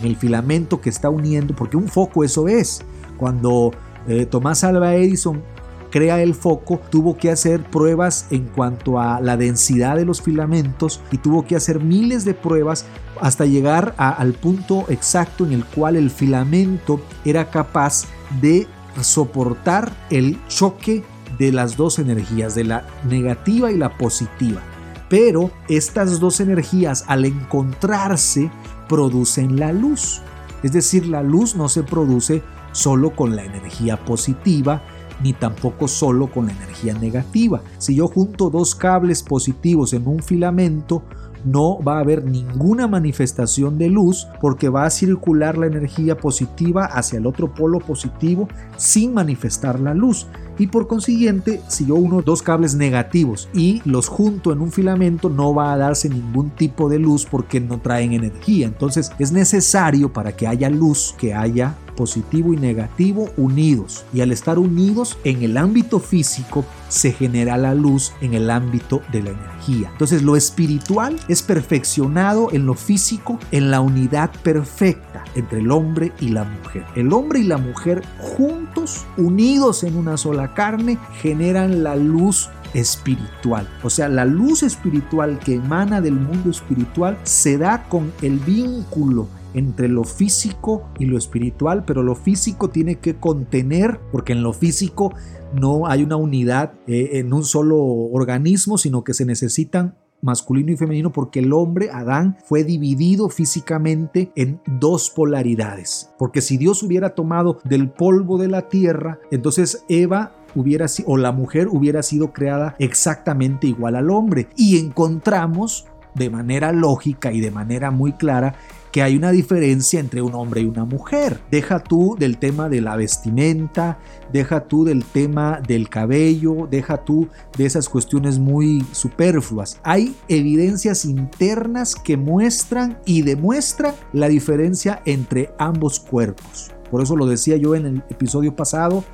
[0.00, 2.82] en el filamento que está uniendo, porque un foco eso es.
[3.18, 3.72] Cuando
[4.06, 5.42] eh, Tomás Alva Edison
[5.90, 11.00] crea el foco, tuvo que hacer pruebas en cuanto a la densidad de los filamentos
[11.10, 12.86] y tuvo que hacer miles de pruebas
[13.20, 18.04] hasta llegar al punto exacto en el cual el filamento era capaz
[18.40, 18.66] de
[19.00, 21.02] soportar el choque
[21.38, 24.60] de las dos energías, de la negativa y la positiva.
[25.08, 28.50] Pero estas dos energías al encontrarse
[28.88, 30.20] producen la luz.
[30.62, 34.82] Es decir, la luz no se produce solo con la energía positiva,
[35.22, 37.60] ni tampoco solo con la energía negativa.
[37.78, 41.02] Si yo junto dos cables positivos en un filamento,
[41.44, 46.84] no va a haber ninguna manifestación de luz porque va a circular la energía positiva
[46.84, 50.26] hacia el otro polo positivo sin manifestar la luz
[50.58, 55.28] y por consiguiente si yo uno dos cables negativos y los junto en un filamento
[55.28, 60.12] no va a darse ningún tipo de luz porque no traen energía entonces es necesario
[60.12, 65.42] para que haya luz que haya positivo y negativo unidos y al estar unidos en
[65.42, 69.90] el ámbito físico se genera la luz en el ámbito de la energía.
[69.90, 76.12] Entonces lo espiritual es perfeccionado en lo físico en la unidad perfecta entre el hombre
[76.20, 76.84] y la mujer.
[76.94, 83.68] El hombre y la mujer juntos, unidos en una sola carne, generan la luz espiritual.
[83.82, 89.28] O sea, la luz espiritual que emana del mundo espiritual se da con el vínculo
[89.54, 94.52] entre lo físico y lo espiritual, pero lo físico tiene que contener, porque en lo
[94.52, 95.14] físico
[95.58, 100.76] no hay una unidad eh, en un solo organismo, sino que se necesitan masculino y
[100.76, 106.10] femenino porque el hombre, Adán, fue dividido físicamente en dos polaridades.
[106.18, 111.32] Porque si Dios hubiera tomado del polvo de la tierra, entonces Eva hubiera o la
[111.32, 114.48] mujer hubiera sido creada exactamente igual al hombre.
[114.56, 118.54] Y encontramos de manera lógica y de manera muy clara
[118.92, 121.40] que hay una diferencia entre un hombre y una mujer.
[121.50, 123.98] Deja tú del tema de la vestimenta,
[124.32, 129.78] deja tú del tema del cabello, deja tú de esas cuestiones muy superfluas.
[129.82, 136.70] Hay evidencias internas que muestran y demuestran la diferencia entre ambos cuerpos.
[136.90, 139.04] Por eso lo decía yo en el episodio pasado,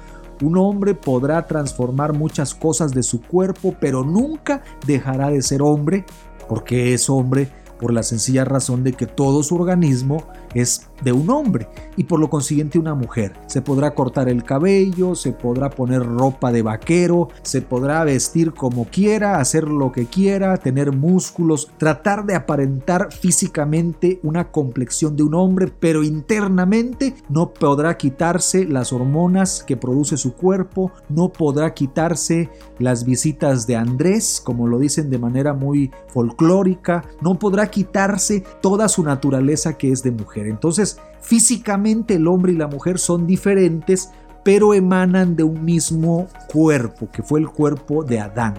[0.43, 6.05] un hombre podrá transformar muchas cosas de su cuerpo, pero nunca dejará de ser hombre
[6.49, 11.29] porque es hombre por la sencilla razón de que todo su organismo es de un
[11.31, 13.35] hombre y por lo consiguiente una mujer.
[13.47, 18.87] Se podrá cortar el cabello, se podrá poner ropa de vaquero, se podrá vestir como
[18.87, 25.35] quiera, hacer lo que quiera, tener músculos, tratar de aparentar físicamente una complexión de un
[25.35, 32.51] hombre, pero internamente no podrá quitarse las hormonas que produce su cuerpo, no podrá quitarse
[32.79, 38.89] las visitas de Andrés, como lo dicen de manera muy folclórica, no podrá quitarse toda
[38.89, 40.44] su naturaleza que es de mujer.
[40.47, 44.11] Entonces, físicamente el hombre y la mujer son diferentes,
[44.43, 48.55] pero emanan de un mismo cuerpo, que fue el cuerpo de Adán.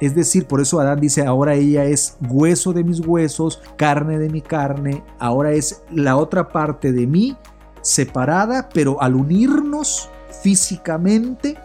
[0.00, 4.28] Es decir, por eso Adán dice, ahora ella es hueso de mis huesos, carne de
[4.28, 7.36] mi carne, ahora es la otra parte de mí
[7.82, 10.08] separada, pero al unirnos
[10.42, 11.56] físicamente,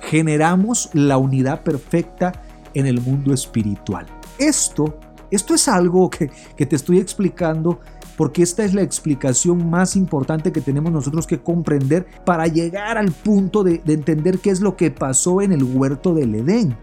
[0.00, 2.32] generamos la unidad perfecta
[2.74, 4.06] en el mundo espiritual.
[4.38, 4.98] Esto,
[5.30, 7.80] esto es algo que, que te estoy explicando
[8.16, 13.10] porque esta es la explicación más importante que tenemos nosotros que comprender para llegar al
[13.12, 16.76] punto de, entender qué es lo que pasó en el huerto del Edén.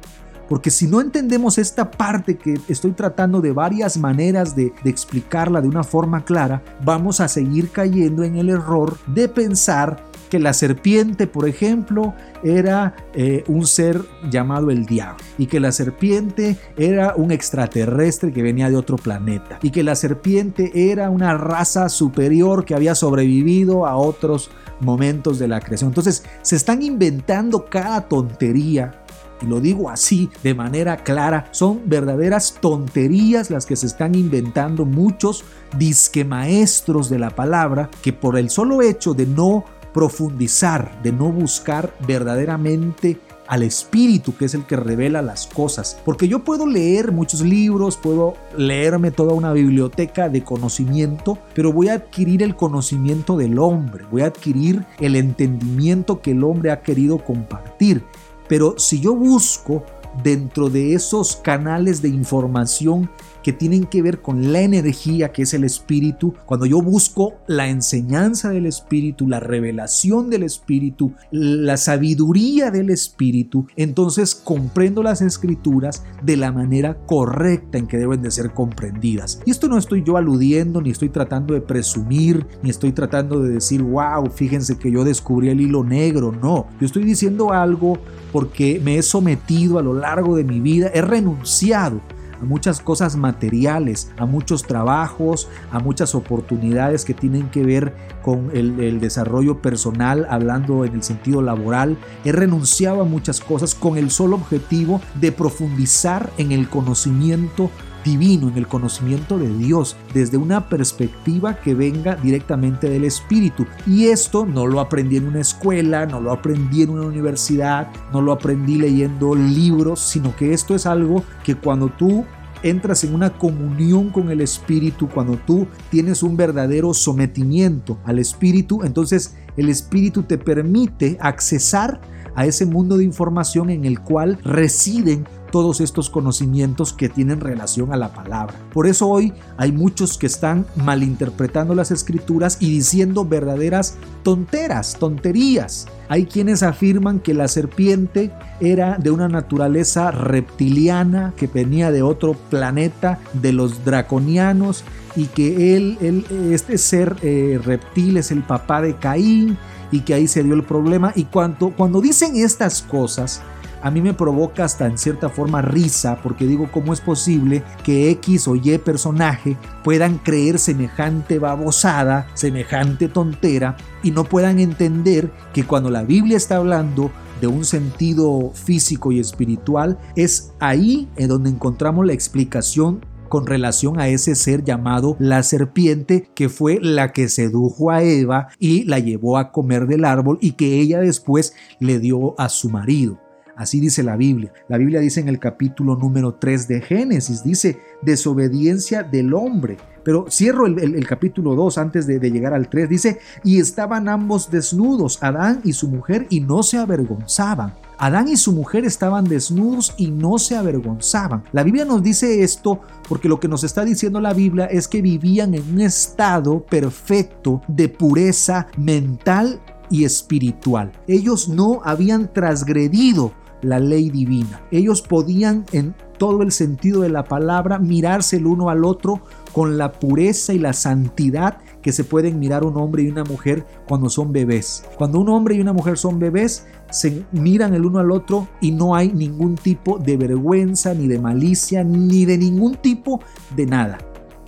[0.47, 5.61] Porque si no entendemos esta parte que estoy tratando de varias maneras de, de, explicarla
[5.61, 10.53] de una forma clara, vamos a seguir cayendo en el error de pensar que la
[10.53, 12.13] serpiente, por ejemplo,
[12.43, 18.43] era eh, un ser llamado el diablo y que la serpiente era un extraterrestre que
[18.43, 23.85] venía de otro planeta y que la serpiente era una raza superior que había sobrevivido
[23.85, 25.89] a otros momentos de la creación.
[25.89, 29.03] Entonces se están inventando cada tontería
[29.41, 34.85] y lo digo así de manera clara, son verdaderas tonterías las que se están inventando
[34.85, 35.43] muchos
[35.77, 41.31] disque maestros de la palabra que por el solo hecho de no profundizar, de no
[41.31, 45.99] buscar verdaderamente al espíritu que es el que revela las cosas.
[46.05, 51.89] Porque yo puedo leer muchos libros, puedo leerme toda una biblioteca de conocimiento, pero voy
[51.89, 56.81] a adquirir el conocimiento del hombre, voy a adquirir el entendimiento que el hombre ha
[56.81, 58.03] querido compartir.
[58.47, 59.83] Pero si yo busco
[60.23, 63.09] dentro de esos canales de información
[63.43, 67.69] que tienen que ver con la energía que es el espíritu, cuando yo busco la
[67.69, 76.03] enseñanza del espíritu, la revelación del espíritu, la sabiduría del espíritu, entonces comprendo las escrituras
[76.23, 79.41] de la manera correcta en que deben de ser comprendidas.
[79.45, 83.49] Y esto no estoy yo aludiendo, ni estoy tratando de presumir, ni estoy tratando de
[83.49, 87.97] decir, wow, fíjense que yo descubrí el hilo negro, no, yo estoy diciendo algo
[88.31, 92.01] porque me he sometido a lo largo de mi vida, he renunciado
[92.41, 98.51] a muchas cosas materiales, a muchos trabajos, a muchas oportunidades que tienen que ver con
[98.53, 101.97] el, desarrollo personal, hablando en el sentido laboral.
[102.25, 107.69] He renunciado a muchas cosas con el solo objetivo de profundizar en el conocimiento
[108.03, 113.65] divino, en el conocimiento de Dios, desde una perspectiva que venga directamente del Espíritu.
[113.85, 118.21] Y esto no lo aprendí en una escuela, no lo aprendí en una universidad, no
[118.21, 122.25] lo aprendí leyendo libros, sino que esto es algo que cuando tú
[122.63, 128.83] entras en una comunión con el Espíritu, cuando tú tienes un verdadero sometimiento al Espíritu,
[128.83, 132.01] entonces el Espíritu te permite accesar
[132.35, 137.93] a ese mundo de información en el cual residen todos estos conocimientos que tienen relación
[137.93, 138.55] a la palabra.
[138.73, 145.87] Por eso hoy hay muchos que están malinterpretando las escrituras y diciendo verdaderas tonteras, tonterías.
[146.07, 152.33] Hay quienes afirman que la serpiente era de una naturaleza reptiliana, que venía de otro
[152.33, 154.83] planeta, de los draconianos,
[155.15, 159.57] y que él, este ser eh, reptil es el papá de Caín,
[159.91, 161.13] y que ahí se dio el problema.
[161.15, 163.41] Y cuando, cuando dicen estas cosas,
[163.81, 168.09] a mí me provoca hasta en cierta forma risa porque digo cómo es posible que
[168.11, 175.63] X o Y personaje puedan creer semejante babosada, semejante tontera y no puedan entender que
[175.63, 177.11] cuando la Biblia está hablando
[177.41, 183.99] de un sentido físico y espiritual, es ahí en donde encontramos la explicación con relación
[183.99, 188.99] a ese ser llamado la serpiente que fue la que sedujo a Eva y la
[188.99, 193.19] llevó a comer del árbol y que ella después le dio a su marido.
[193.59, 194.53] Así dice la Biblia.
[194.69, 199.75] La Biblia dice en el capítulo número 3 de Génesis, dice desobediencia del hombre.
[200.01, 202.87] Pero cierro el, capítulo 2 antes de, de, llegar al 3.
[202.87, 207.73] Dice, y estaban ambos desnudos, Adán y su mujer, y no se avergonzaban.
[207.97, 211.43] Adán y su mujer estaban desnudos y no se avergonzaban.
[211.51, 212.79] La Biblia nos dice esto
[213.09, 217.61] porque lo que nos está diciendo la Biblia es que vivían en un estado perfecto
[217.67, 220.93] de pureza mental y espiritual.
[221.07, 224.61] Ellos no habían transgredido la ley divina.
[224.71, 229.21] Ellos podían en todo el sentido de la palabra mirarse el uno al otro
[229.53, 233.65] con la pureza y la santidad que se pueden mirar un hombre y una mujer
[233.87, 234.83] cuando son bebés.
[234.97, 238.71] Cuando un hombre y una mujer son bebés, se miran el uno al otro y
[238.71, 243.21] no hay ningún tipo de vergüenza, ni de malicia, ni de ningún tipo
[243.55, 243.97] de nada.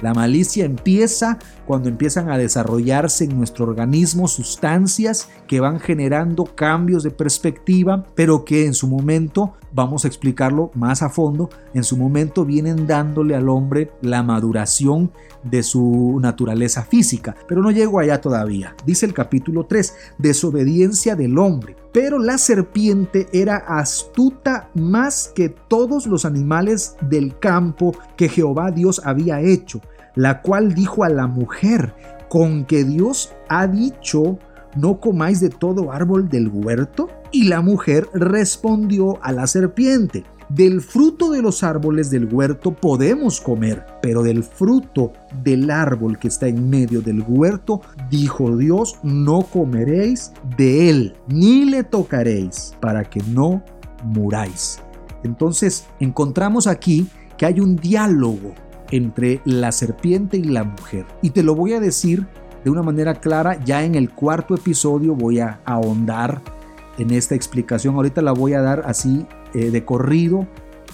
[0.02, 7.04] La malicia empieza cuando empiezan a desarrollarse en nuestro organismo sustancias que van generando cambios
[7.04, 11.98] de perspectiva, pero que en su momento, vamos a explicarlo más a fondo, en su
[11.98, 15.12] momento vienen dándole al hombre la maduración
[15.44, 17.36] de su naturaleza física.
[17.48, 18.76] Pero no llego allá todavía.
[18.86, 21.76] Dice el capítulo 3, desobediencia del hombre.
[21.94, 29.02] Pero la serpiente era astuta más que todos los animales del campo que Jehová Dios
[29.04, 29.82] había hecho,
[30.16, 31.94] la cual dijo a la mujer,
[32.30, 34.40] con que Dios ha dicho,
[34.76, 37.10] no comáis de todo árbol del huerto.
[37.34, 43.40] Y la mujer respondió a la serpiente, del fruto de los árboles del huerto podemos
[43.40, 49.44] comer, pero del fruto del árbol que está en medio del huerto, dijo Dios, no
[49.44, 53.64] comeréis de él, ni le tocaréis, para que no
[54.04, 54.80] muráis.
[55.24, 57.08] Entonces encontramos aquí
[57.38, 58.54] que hay un diálogo
[58.92, 61.06] entre la serpiente y la mujer.
[61.22, 62.28] Y te lo voy a decir
[62.64, 66.42] de una manera clara, ya en el cuarto episodio voy a ahondar
[66.98, 67.96] en esta explicación.
[67.96, 70.48] Ahorita la voy a dar así eh, de corrido.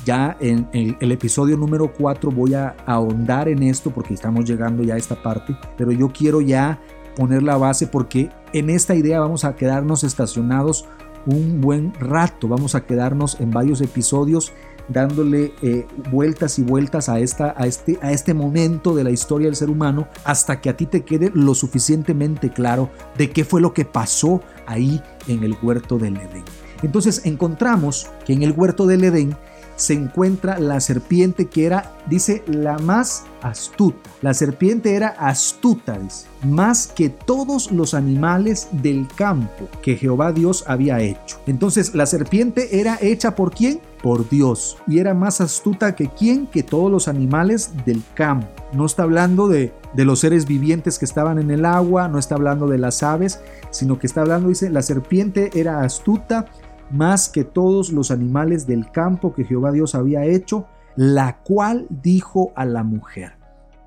[0.05, 4.93] Ya en, el episodio número 4 voy a ahondar en esto porque estamos llegando ya
[4.93, 5.57] a esta parte.
[5.75, 6.79] Pero yo quiero ya
[7.17, 10.85] poner la base porque en esta idea vamos a quedarnos estacionados
[11.25, 12.47] un buen rato.
[12.47, 14.53] Vamos a quedarnos en varios episodios
[14.87, 19.47] dándole eh, vueltas y vueltas a, esta, a, este, a este momento de la historia
[19.47, 23.61] del ser humano hasta que a ti te quede lo suficientemente claro de qué fue
[23.61, 26.43] lo que pasó ahí en el huerto del Edén.
[26.83, 29.35] Entonces encontramos que en el huerto del Edén
[29.77, 34.09] se encuentra la serpiente que era, dice, la más astuta.
[34.21, 40.65] La serpiente era astuta, dice, más que todos los animales del campo que Jehová Dios
[40.67, 41.39] había hecho.
[41.45, 43.79] Entonces, la serpiente era hecha por quién?
[44.01, 44.77] Por Dios.
[44.87, 46.47] Y era más astuta que quién?
[46.47, 48.47] Que todos los animales del campo.
[48.73, 52.35] No está hablando de, de los seres vivientes que estaban en el agua, no está
[52.35, 56.47] hablando de las aves, sino que está hablando, dice, la serpiente era astuta
[56.91, 62.51] más que todos los animales del campo que Jehová Dios había hecho, la cual dijo
[62.55, 63.33] a la mujer.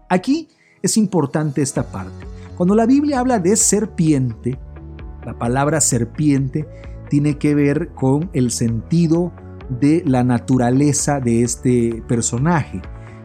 [0.08, 0.48] Aquí
[0.82, 2.26] es importante esta parte.
[2.56, 4.58] Cuando la Biblia habla de serpiente,
[5.24, 6.66] la palabra serpiente
[7.08, 9.32] tiene que ver con el sentido
[9.68, 12.80] de la naturaleza de este personaje.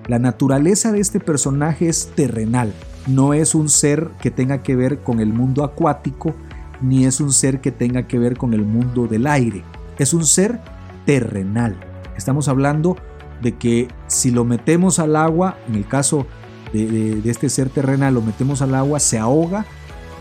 [0.07, 2.73] La naturaleza de este personaje es terrenal,
[3.07, 6.35] no es un ser que tenga que ver con el mundo acuático,
[6.81, 9.63] ni es un ser que tenga que ver con el mundo del aire.
[9.97, 10.59] Es un ser
[11.05, 11.75] terrenal.
[12.17, 12.97] Estamos hablando
[13.41, 16.25] de que si lo metemos al agua, en el caso
[16.73, 19.65] de, este ser terrenal, lo metemos al agua, se ahoga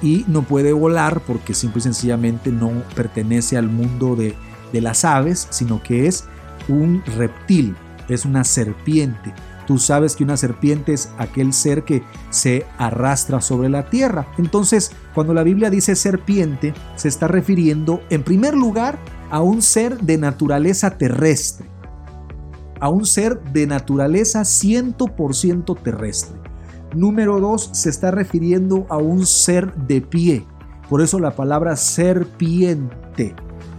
[0.03, 4.37] y no puede volar porque simple y sencillamente no pertenece al mundo de,
[4.73, 6.25] las aves, sino que es
[6.69, 7.77] un reptil,
[8.09, 9.33] es una serpiente.
[9.67, 14.27] Tú sabes que una serpiente es aquel ser que se arrastra sobre la tierra.
[14.37, 18.99] Entonces, cuando la Biblia dice serpiente, se está refiriendo en primer lugar
[19.31, 21.67] a un ser de naturaleza terrestre.
[22.81, 26.37] A un ser de naturaleza 100% terrestre.
[26.95, 30.47] Número dos, se está refiriendo a un ser de pie.
[30.91, 33.35] Por eso la palabra serpiente.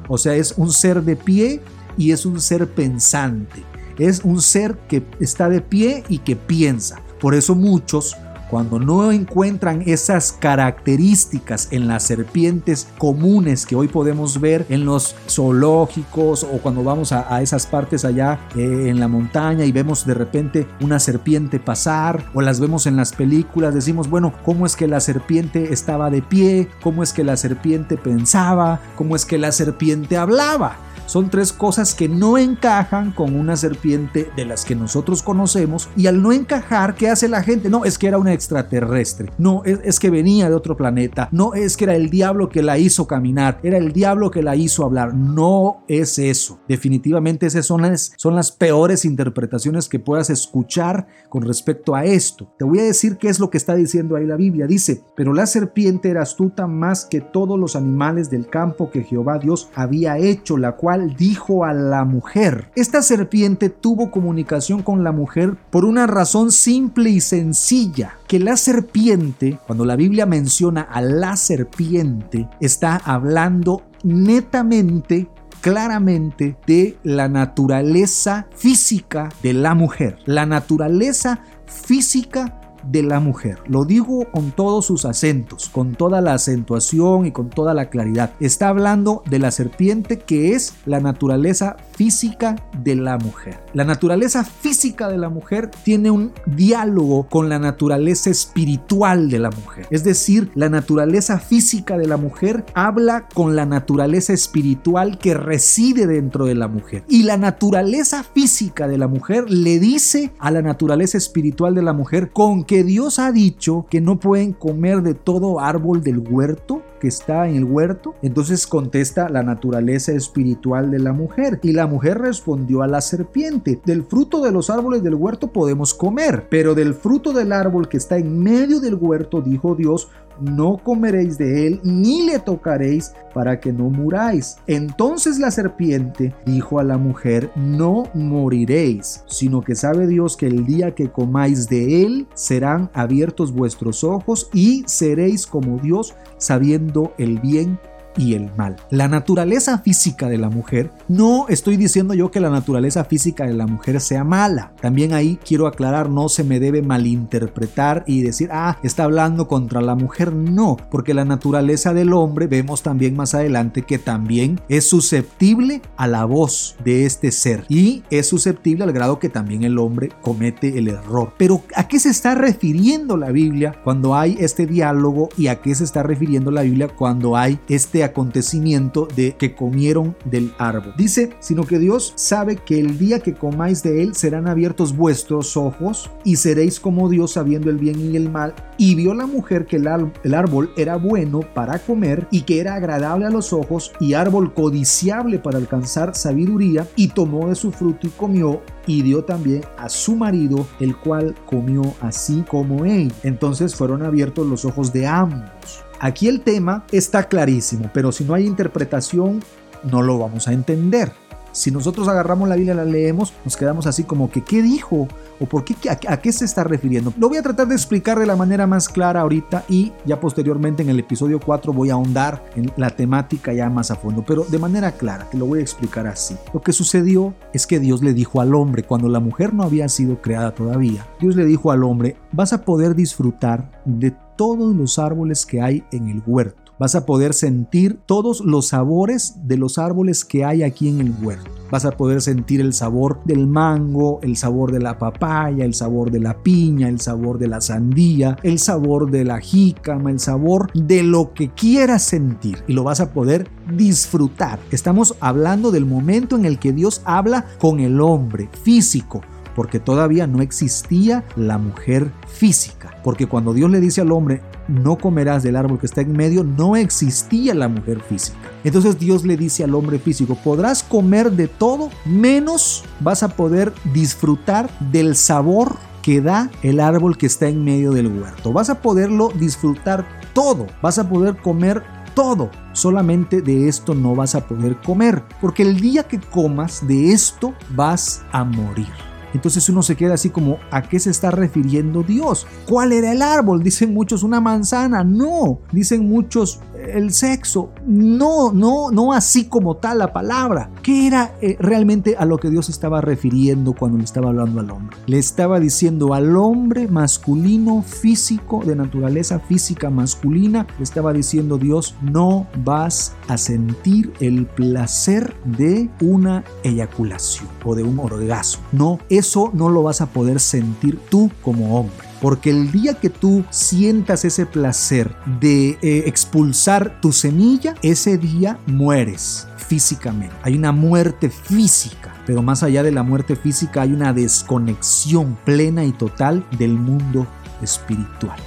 [0.08, 1.62] O sea, es un ser de pie
[1.98, 3.64] y es un ser pensante
[3.98, 7.02] es un ser que está de pie y que piensa.
[7.20, 8.16] Por eso muchos
[8.50, 15.16] cuando no encuentran esas características en las serpientes comunes que hoy podemos ver en los
[15.30, 20.14] zoológicos o cuando vamos a, esas partes allá eh, en la montaña y vemos de
[20.14, 24.88] repente una serpiente pasar o las vemos en las películas, decimos, bueno, ¿cómo es que
[24.88, 26.70] la serpiente estaba de pie?
[26.82, 28.80] ¿Cómo es que la serpiente pensaba?
[28.96, 30.78] ¿Cómo es que la serpiente hablaba?
[31.06, 36.08] Son tres cosas que no encajan con una serpiente de las que nosotros conocemos y
[36.08, 37.70] al no encajar, ¿qué hace la gente?
[37.70, 41.78] No, es que era una extraterrestre, no, es, que venía de otro planeta, no, es
[41.78, 45.14] que era el diablo que la hizo caminar, era el diablo que la hizo hablar,
[45.14, 46.60] no es eso.
[46.68, 52.54] Definitivamente esas son las, son las peores interpretaciones que puedas escuchar con respecto a esto.
[52.58, 54.68] Te voy a decir qué es lo que está diciendo ahí la Biblia.
[54.68, 59.40] Dice, pero la serpiente era astuta más que todos los animales del campo que Jehová
[59.40, 62.72] Dios había hecho, la cual dijo a la mujer.
[62.76, 68.58] Esta serpiente tuvo comunicación con la mujer por una razón simple y sencilla, que la
[68.58, 75.28] serpiente, cuando la Biblia menciona a la serpiente, está hablando netamente
[75.62, 80.20] claramente de la naturaleza física de la mujer.
[80.26, 83.60] La naturaleza física de la mujer.
[83.68, 88.34] Lo digo con todos sus acentos, con toda la acentuación y con toda la claridad.
[88.40, 93.60] Está hablando de la serpiente que es la naturaleza física de la mujer.
[93.74, 99.50] La naturaleza física de la mujer tiene un diálogo con la naturaleza espiritual de la
[99.50, 99.88] mujer.
[99.90, 106.08] Es decir, la naturaleza física de la mujer habla con la naturaleza espiritual que reside
[106.08, 107.04] dentro de la mujer.
[107.08, 111.94] Y la naturaleza física de la mujer le dice a la naturaleza espiritual de la
[111.94, 116.82] mujer con que Dios ha dicho que no pueden comer de todo árbol del huerto
[117.00, 118.16] que está en el huerto?
[118.22, 121.62] Entonces contesta la naturaleza espiritual de la mujer.
[121.64, 125.94] Y la mujer respondió a la serpiente, del fruto de los árboles del huerto podemos
[125.94, 130.10] comer, pero del fruto del árbol que está en medio del huerto, dijo Dios,
[130.40, 134.58] no comeréis de él ni le tocaréis para que no muráis.
[134.68, 140.66] Entonces la serpiente dijo a la mujer, no moriréis, sino que sabe Dios que el
[140.66, 147.40] día que comáis de él serán abiertos vuestros ojos y seréis como Dios sabiendo el
[147.40, 147.80] bien
[148.18, 148.76] y el mal.
[148.90, 153.54] La naturaleza física de la mujer, no estoy diciendo yo que la naturaleza física de
[153.54, 154.72] la mujer sea mala.
[154.82, 159.82] También ahí quiero aclarar, no se me debe malinterpretar y decir, ah, está hablando contra
[159.82, 160.34] la mujer.
[160.34, 166.08] No, porque la naturaleza del hombre, vemos también más adelante que también es susceptible a
[166.08, 170.78] la voz de este ser y es susceptible al grado que también el hombre comete
[170.78, 171.34] el error.
[171.38, 175.76] Pero ¿a qué se está refiriendo la Biblia cuando hay este diálogo y a qué
[175.76, 180.94] se está refiriendo la Biblia cuando hay este acontecimiento de que comieron del árbol.
[180.98, 185.58] Dice, sino que Dios sabe que el día que comáis de él serán abiertos vuestros
[185.58, 188.54] ojos y seréis como Dios sabiendo el bien y el mal.
[188.78, 189.88] Y vio la mujer que el,
[190.24, 194.54] el árbol era bueno para comer y que era agradable a los ojos y árbol
[194.54, 199.90] codiciable para alcanzar sabiduría y tomó de su fruto y comió y dio también a
[199.90, 203.12] su marido, el cual comió así como él.
[203.24, 208.34] Entonces fueron abiertos los ojos de ambos Aquí el tema está clarísimo, pero si no
[208.34, 209.44] hay interpretación,
[209.84, 211.12] no lo vamos a entender.
[211.56, 215.08] Si nosotros agarramos la Biblia, la leemos, nos quedamos así como que, ¿qué dijo?
[215.40, 215.76] ¿O por qué?
[215.90, 217.14] A, qué se está refiriendo?
[217.18, 220.84] Lo voy a tratar de explicar de la manera más clara ahorita y ya posteriormente
[220.84, 224.44] en el episodio 4 voy a ahondar en la temática ya más a fondo, pero
[224.44, 226.36] de manera clara, te lo voy a explicar así.
[226.54, 229.88] Lo que sucedió es que Dios le dijo al hombre, cuando la mujer no había
[229.88, 235.00] sido creada todavía, Dios le dijo al hombre, vas a poder disfrutar de todos los
[235.00, 236.65] árboles que hay en el huerto.
[236.78, 241.14] Vas a poder sentir todos los sabores de los árboles que hay aquí en el
[241.24, 241.50] huerto.
[241.72, 246.12] Vas a poder sentir el sabor del mango, el sabor de la papaya, el sabor
[246.12, 250.70] de la piña, el sabor de la sandía, el sabor de la jícama, el sabor
[250.74, 254.60] de lo que quieras sentir y lo vas a poder disfrutar.
[254.70, 259.22] Estamos hablando del momento en el que Dios habla con el hombre físico
[259.56, 262.92] porque todavía no existía la mujer física.
[263.04, 266.44] Porque cuando Dios le dice al hombre, no comerás del árbol que está en medio,
[266.44, 268.38] no existía la mujer física.
[268.64, 273.74] Entonces Dios le dice al hombre físico, podrás comer de todo, menos vas a poder
[273.94, 278.54] disfrutar del sabor que da el árbol que está en medio del huerto.
[278.54, 281.82] Vas a poderlo disfrutar todo, vas a poder comer
[282.14, 282.50] todo.
[282.74, 287.54] Solamente de esto no vas a poder comer, porque el día que comas de esto
[287.76, 289.15] vas a morir.
[289.36, 292.48] Entonces uno se queda así como, ¿a qué se está refiriendo Dios?
[292.70, 293.62] ¿Cuál era el árbol?
[293.62, 295.04] Dicen muchos una manzana.
[295.04, 296.62] No, dicen muchos
[296.96, 297.72] el sexo.
[297.86, 300.72] No, no, no así como tal la palabra.
[300.82, 304.72] ¿Qué era eh, realmente a lo que Dios estaba refiriendo cuando le estaba hablando al
[304.72, 304.98] hombre?
[305.06, 311.96] Le estaba diciendo al hombre masculino, físico, de naturaleza física masculina, le estaba diciendo Dios,
[312.02, 318.64] no vas a sentir el placer de una eyaculación o de un orgasmo.
[318.72, 322.05] No, eso no lo vas a poder sentir tú como hombre.
[322.22, 328.60] Porque el día que tú sientas ese placer de eh, expulsar tu semilla, ese día
[328.66, 330.36] mueres físicamente.
[330.44, 332.14] Hay una muerte física.
[332.26, 337.28] Pero más allá de la muerte física hay una desconexión plena y total del mundo
[337.62, 338.38] espiritual.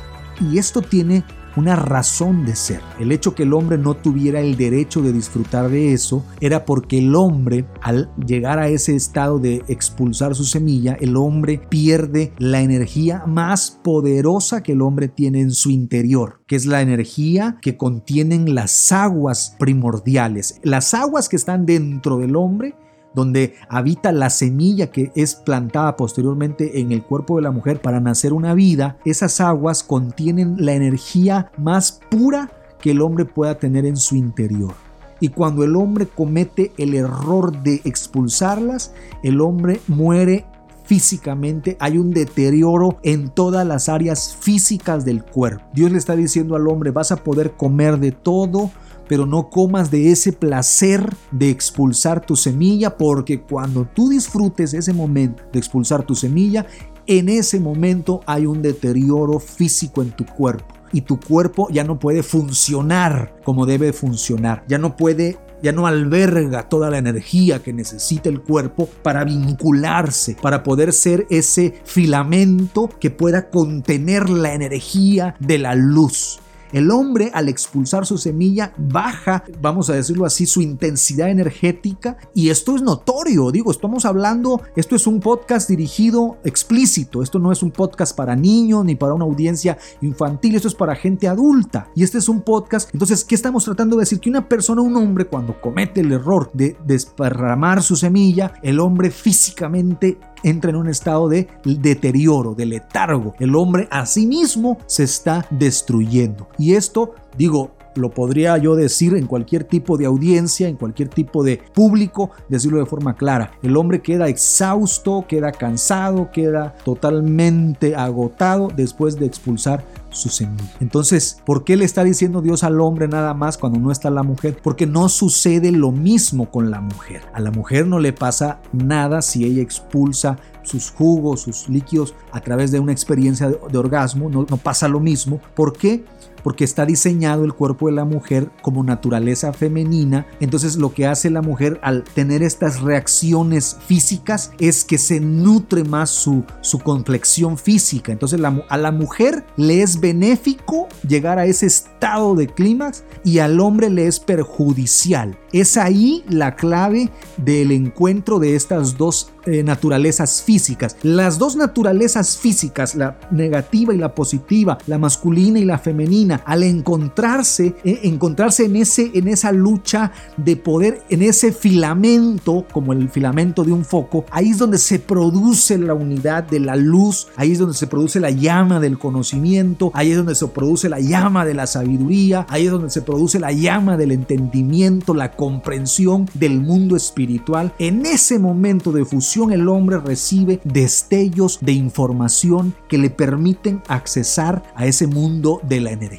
[0.41, 1.25] Y esto tiene
[1.59, 2.81] una razón de ser.
[2.99, 6.99] El hecho que el hombre no tuviera el derecho de disfrutar de eso era porque
[6.99, 12.63] el hombre, al llegar a ese estado de expulsar su semilla, el hombre pierde la
[12.63, 17.77] energía más poderosa que el hombre tiene en su interior, que es la energía que
[17.77, 20.61] contienen las aguas primordiales.
[20.63, 22.75] Las aguas que están dentro del hombre
[23.19, 27.99] donde habita la semilla que es plantada posteriormente en el cuerpo de la mujer para
[27.99, 32.49] nacer una vida, esas aguas contienen la energía más pura
[32.81, 34.73] que el hombre pueda tener en su interior.
[35.19, 38.95] Y cuando el hombre comete el error de expulsarlas,
[39.25, 40.47] el hombre muere
[40.85, 45.65] físicamente, hay un deterioro en todas las áreas físicas del cuerpo.
[45.75, 48.71] Dios le está diciendo al hombre, vas a poder comer de todo,
[49.09, 54.93] pero no comas de ese placer de expulsar tu semilla, porque cuando tú disfrutes ese
[54.93, 56.67] momento de expulsar tu semilla,
[57.07, 61.99] en ese momento hay un deterioro físico en tu cuerpo y tu cuerpo ya no
[61.99, 67.73] puede funcionar como debe funcionar, ya no puede ya no alberga toda la energía que
[67.73, 75.35] necesita el cuerpo para vincularse, para poder ser ese filamento que pueda contener la energía
[75.41, 76.39] de la luz.
[76.73, 82.19] El hombre al expulsar su semilla baja, vamos a decirlo así, su intensidad energética.
[82.35, 87.53] Y esto es notorio, digo, estamos hablando, esto es un podcast dirigido explícito, esto no
[87.53, 91.91] es un podcast para niños ni para una audiencia infantil, esto es para gente adulta.
[91.95, 94.21] Y este es un podcast, entonces, ¿qué estamos tratando de decir?
[94.21, 99.11] Que una persona, un hombre, cuando comete el error de desparramar su semilla, el hombre
[99.11, 103.35] físicamente entra en un estado de deterioro, de letargo.
[103.39, 106.49] El hombre a sí mismo se está destruyendo.
[106.59, 111.43] Y esto, digo, lo podría yo decir en cualquier tipo de audiencia, en cualquier tipo
[111.43, 113.53] de público, decirlo de forma clara.
[113.63, 120.73] El hombre queda exhausto, queda cansado, queda totalmente agotado después de expulsar su semilla.
[120.81, 124.23] Entonces, ¿por qué le está diciendo Dios al hombre nada más cuando no está la
[124.23, 124.59] mujer?
[124.63, 127.23] Porque no sucede lo mismo con la mujer.
[127.35, 132.41] A la mujer no le pasa nada si ella expulsa sus jugos, sus líquidos a
[132.41, 135.41] través de una experiencia de, orgasmo, no, no pasa lo mismo.
[135.55, 136.05] ¿Por qué?
[136.43, 140.27] Porque está diseñado el cuerpo de la mujer como naturaleza femenina.
[140.41, 145.85] Entonces lo que hace la mujer al tener estas reacciones físicas es que se nutre
[145.85, 148.13] más su, su complexión física.
[148.13, 153.61] Entonces a la mujer le es benéfico llegar a ese estado de clímax y al
[153.61, 155.39] hombre le es perjudicial.
[155.53, 160.97] Es ahí la clave del encuentro de estas dos eh, naturalezas físicas.
[161.03, 166.63] Las dos naturalezas físicas, la negativa y la positiva, la masculina y la femenina, al
[166.63, 173.09] encontrarse, eh, encontrarse en, ese, en esa lucha de poder, en ese filamento, como el
[173.09, 177.53] filamento de un foco, ahí es donde se produce la unidad de la luz, ahí
[177.53, 181.45] es donde se produce la llama del conocimiento, ahí es donde se produce la llama
[181.45, 186.61] de la sabiduría, ahí es donde se produce la llama del entendimiento, la comprensión del
[186.61, 187.73] mundo espiritual.
[187.79, 194.63] En ese momento de fusión, el hombre recibe destellos de información que le permiten accesar
[194.75, 196.18] a ese mundo de la energía.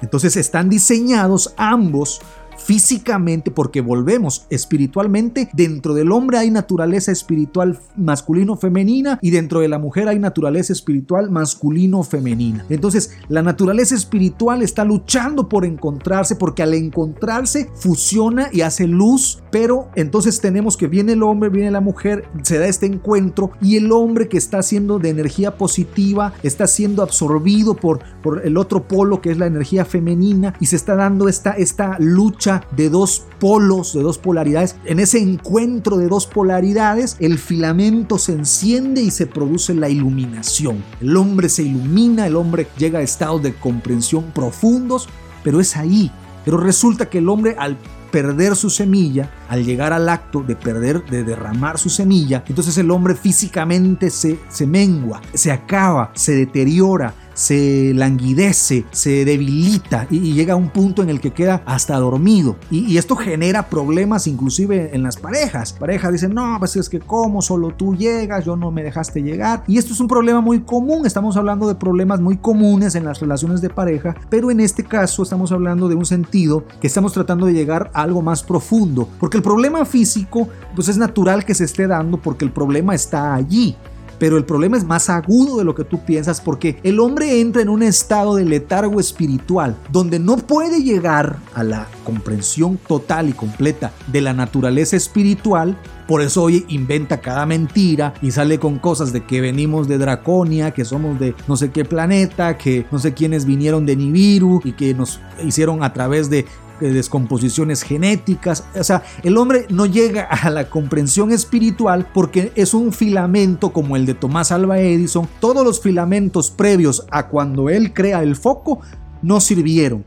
[0.00, 2.20] Entonces están diseñados ambos
[2.58, 9.78] físicamente, porque volvemos espiritualmente, dentro del hombre hay naturaleza espiritual masculino-femenina y dentro de la
[9.78, 12.66] mujer hay naturaleza espiritual masculino-femenina.
[12.68, 19.42] Entonces, la naturaleza espiritual está luchando por encontrarse, porque al encontrarse fusiona y hace luz,
[19.50, 23.76] pero entonces tenemos que viene el hombre, viene la mujer, se da este encuentro y
[23.76, 28.86] el hombre que está siendo de energía positiva está siendo absorbido por, por el otro
[28.86, 33.24] polo que es la energía femenina y se está dando esta, esta lucha de dos
[33.38, 34.76] polos, de dos polaridades.
[34.84, 40.82] En ese encuentro de dos polaridades, el filamento se enciende y se produce la iluminación.
[41.00, 45.08] El hombre se ilumina, el hombre llega a estados de comprensión profundos,
[45.44, 46.10] pero es ahí.
[46.44, 47.76] Pero resulta que el hombre al
[48.10, 52.90] perder su semilla, al llegar al acto de perder, de derramar su semilla, entonces el
[52.90, 60.54] hombre físicamente se, se mengua, se acaba, se deteriora, se languidece, se debilita y, llega
[60.54, 62.56] a un punto en el que queda hasta dormido.
[62.68, 65.72] Y, esto genera problemas inclusive en las parejas.
[65.72, 69.62] Parejas dicen, no, pues es que como solo tú llegas, yo no me dejaste llegar.
[69.68, 73.20] Y esto es un problema muy común, estamos hablando de problemas muy comunes en las
[73.20, 77.46] relaciones de pareja, pero en este caso estamos hablando de un sentido que estamos tratando
[77.46, 81.64] de llegar a algo más profundo, porque el problema físico pues es natural que se
[81.64, 83.76] esté dando porque el problema está allí
[84.18, 87.62] pero el problema es más agudo de lo que tú piensas porque el hombre entra
[87.62, 93.32] en un estado de letargo espiritual donde no puede llegar a la comprensión total y
[93.32, 95.78] completa de la naturaleza espiritual.
[96.06, 100.70] Por eso hoy inventa cada mentira y sale con cosas de que venimos de Draconia,
[100.72, 104.72] que somos de no sé qué planeta, que no sé quiénes vinieron de Nibiru y
[104.72, 106.46] que nos hicieron a través de
[106.80, 108.64] descomposiciones genéticas.
[108.74, 113.96] O sea, el hombre no llega a la comprensión espiritual porque es un filamento como
[113.96, 115.28] el de Tomás Alba Edison.
[115.40, 118.80] Todos los filamentos previos a cuando él crea el foco
[119.22, 120.04] no sirvieron.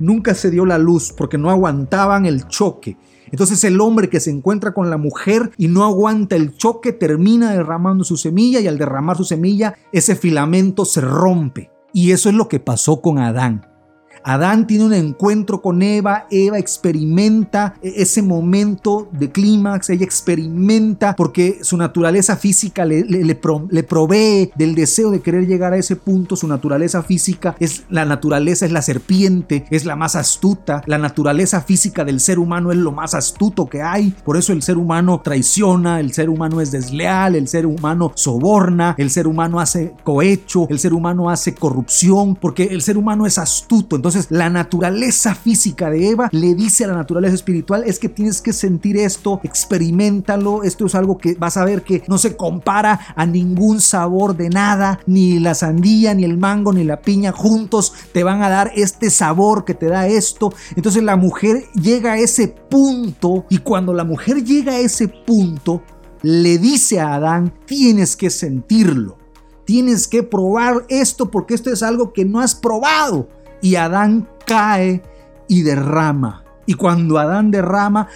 [0.00, 2.96] Nunca se dio la luz porque no aguantaban el choque.
[3.30, 7.52] Entonces el hombre que se encuentra con la mujer y no aguanta el choque termina
[7.52, 11.70] derramando su semilla y al derramar su semilla ese filamento se rompe.
[11.92, 13.66] Y eso es lo que pasó con Adán.
[14.22, 21.14] Adán tiene un encuentro con Eva, Eva experimenta e-, ese momento de clímax, ella experimenta
[21.16, 26.48] porque su naturaleza física le, provee del deseo de querer llegar a ese punto, su
[26.48, 32.04] naturaleza física es la naturaleza, es la serpiente, es la más astuta, la naturaleza física
[32.04, 36.00] del ser humano es lo más astuto que hay, por eso el ser humano traiciona,
[36.00, 40.78] el ser humano es desleal, el ser humano soborna, el ser humano hace cohecho, el
[40.78, 46.10] ser humano hace corrupción, porque el ser humano es astuto, entonces, la naturaleza física de
[46.10, 50.86] Eva le dice a la naturaleza espiritual, es que tienes que sentir esto, experimentalo, esto
[50.86, 55.00] es algo que vas a ver que no se compara a ningún sabor de nada,
[55.06, 59.10] ni la sandía, ni el mango, ni la piña juntos te van a dar este
[59.10, 60.52] sabor que te da esto.
[60.76, 65.82] Entonces la mujer llega a ese punto y cuando la mujer llega a ese punto,
[66.22, 69.18] le dice a Adán, tienes que sentirlo.
[69.64, 73.28] Tienes que probar esto porque esto es algo que no has probado
[73.60, 75.02] y Adán cae
[75.48, 76.44] y derrama.
[76.66, 78.08] Y cuando Adán derrama,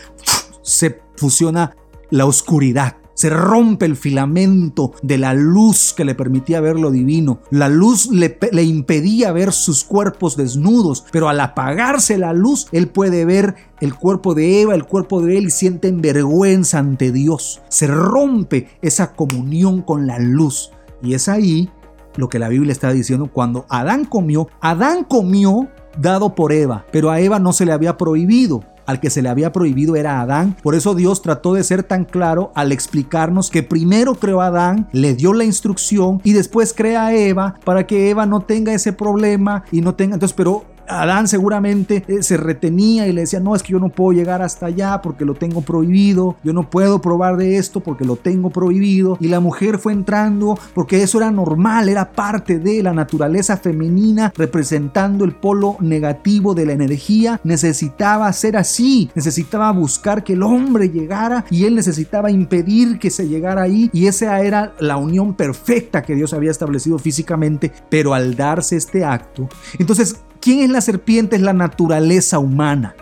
[0.62, 1.76] se fusiona
[2.11, 2.97] la oscuridad.
[3.14, 7.40] Se rompe el filamento de la luz que le permitía ver lo divino.
[7.51, 13.24] La luz le, impedía ver sus cuerpos desnudos, pero al apagarse la luz, él puede
[13.24, 17.61] ver el cuerpo de Eva, el cuerpo de él y sienten vergüenza ante Dios.
[17.68, 20.70] Se rompe esa comunión con la luz.
[21.03, 21.70] Y es ahí
[22.16, 24.48] lo que la Biblia está diciendo cuando Adán comió.
[24.60, 28.64] Adán comió dado por Eva, pero a Eva no se le había prohibido.
[28.84, 30.56] Al que se le había prohibido era Adán.
[30.60, 34.88] Por eso Dios trató de ser tan claro al explicarnos que primero creó a Adán,
[34.92, 38.92] le dio la instrucción y después crea a Eva para que Eva no tenga ese
[38.92, 40.14] problema y no tenga.
[40.14, 43.89] Entonces, pero Adán seguramente eh, se retenía y le decía, no, es que yo no
[43.89, 48.05] puedo llegar hasta allá porque lo tengo prohibido, yo no puedo probar de esto porque
[48.05, 49.16] lo tengo prohibido.
[49.20, 54.33] Y la mujer fue entrando porque eso era normal, era parte de la naturaleza femenina
[54.37, 57.41] representando el polo negativo de la energía.
[57.45, 63.28] Necesitaba ser así, necesitaba buscar que el hombre llegara y él necesitaba impedir que se
[63.28, 63.91] llegara ahí.
[63.93, 69.05] Y esa era la unión perfecta que Dios había establecido físicamente, pero al darse este
[69.05, 71.36] acto, entonces ¿Quién es la serpiente?
[71.36, 72.97] Es la naturaleza humana.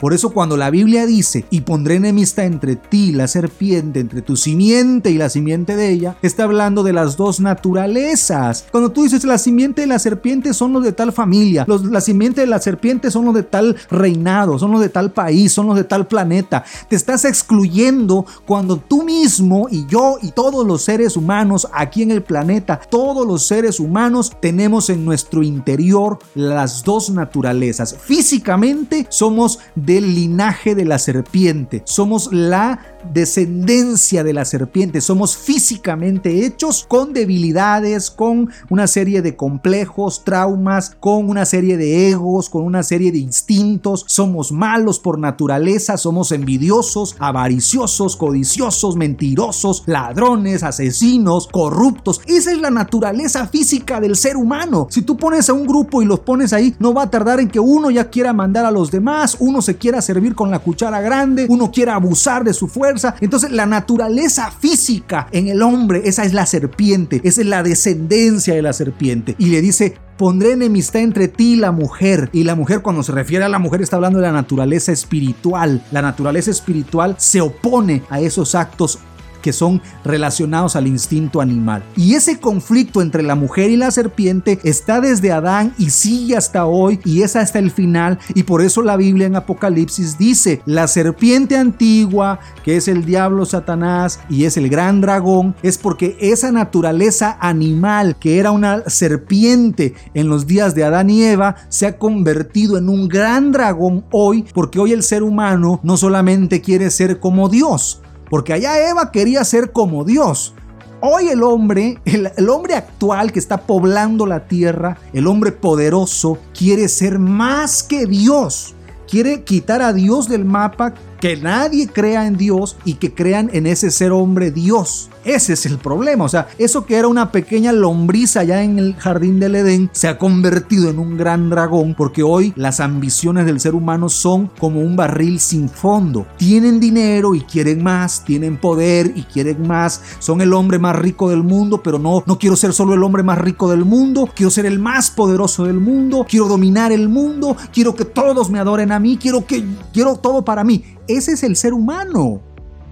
[0.00, 4.34] Por eso cuando la Biblia dice, y pondré enemistad entre ti, la serpiente, entre tu
[4.34, 8.64] simiente y la simiente de ella, está hablando de las dos naturalezas.
[8.70, 12.00] Cuando tú dices la simiente de la serpiente son los de tal familia, los, la
[12.00, 15.66] simiente de la serpiente son los de tal reinado, son los de tal país, son
[15.66, 20.82] los de tal planeta, te estás excluyendo cuando tú mismo y yo y todos los
[20.82, 26.84] seres humanos aquí en el planeta, todos los seres humanos tenemos en nuestro interior las
[26.84, 27.96] dos naturalezas.
[28.00, 29.58] Físicamente somos
[29.90, 32.78] del linaje de la serpiente, somos la
[33.12, 40.96] descendencia de la serpiente, somos físicamente hechos con debilidades, con una serie de complejos, traumas,
[41.00, 46.30] con una serie de egos, con una serie de instintos, somos malos por naturaleza, somos
[46.30, 52.20] envidiosos, avariciosos, codiciosos, mentirosos, ladrones, asesinos, corruptos.
[52.26, 54.86] Esa es la naturaleza física del ser humano.
[54.90, 57.48] Si tú pones a un grupo y los pones ahí, no va a tardar en
[57.48, 61.00] que uno ya quiera mandar a los demás, uno se quiera servir con la cuchara
[61.00, 63.16] grande, uno quiera abusar de su fuerza.
[63.20, 68.54] Entonces la naturaleza física en el hombre, esa es la serpiente, esa es la descendencia
[68.54, 69.34] de la serpiente.
[69.38, 72.28] Y le dice, pondré enemistad entre ti y la mujer.
[72.34, 75.82] Y la mujer cuando se refiere a la mujer está hablando de la naturaleza espiritual.
[75.90, 78.98] La naturaleza espiritual se opone a esos actos
[79.40, 81.82] que son relacionados al instinto animal.
[81.96, 86.66] Y ese conflicto entre la mujer y la serpiente está desde Adán y sigue hasta
[86.66, 88.18] hoy y es hasta el final.
[88.34, 93.44] Y por eso la Biblia en Apocalipsis dice, la serpiente antigua, que es el diablo
[93.44, 99.94] Satanás y es el gran dragón, es porque esa naturaleza animal que era una serpiente
[100.14, 104.44] en los días de Adán y Eva, se ha convertido en un gran dragón hoy,
[104.54, 109.44] porque hoy el ser humano no solamente quiere ser como Dios, porque allá Eva quería
[109.44, 110.54] ser como Dios.
[111.02, 116.88] Hoy el hombre, el, hombre actual que está poblando la tierra, el hombre poderoso, quiere
[116.88, 118.74] ser más que Dios.
[119.08, 123.66] Quiere quitar a Dios del mapa, que nadie crea en Dios y que crean en
[123.66, 125.10] ese ser hombre Dios.
[125.24, 126.24] Ese es el problema.
[126.24, 130.08] O sea, eso que era una pequeña lombriz allá en el jardín del Edén se
[130.08, 134.80] ha convertido en un gran dragón porque hoy las ambiciones del ser humano son como
[134.80, 136.26] un barril sin fondo.
[136.38, 140.00] Tienen dinero y quieren más, tienen poder y quieren más.
[140.20, 143.22] Son el hombre más rico del mundo, pero no, no quiero ser solo el hombre
[143.22, 144.28] más rico del mundo.
[144.34, 146.26] Quiero ser el más poderoso del mundo.
[146.28, 147.56] Quiero dominar el mundo.
[147.72, 149.18] Quiero que todos me adoren a mí.
[149.20, 150.82] Quiero que quiero todo para mí.
[151.16, 152.40] Ese es el ser humano.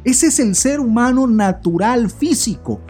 [0.02, 2.80] Ese es el ser humano natural, físico.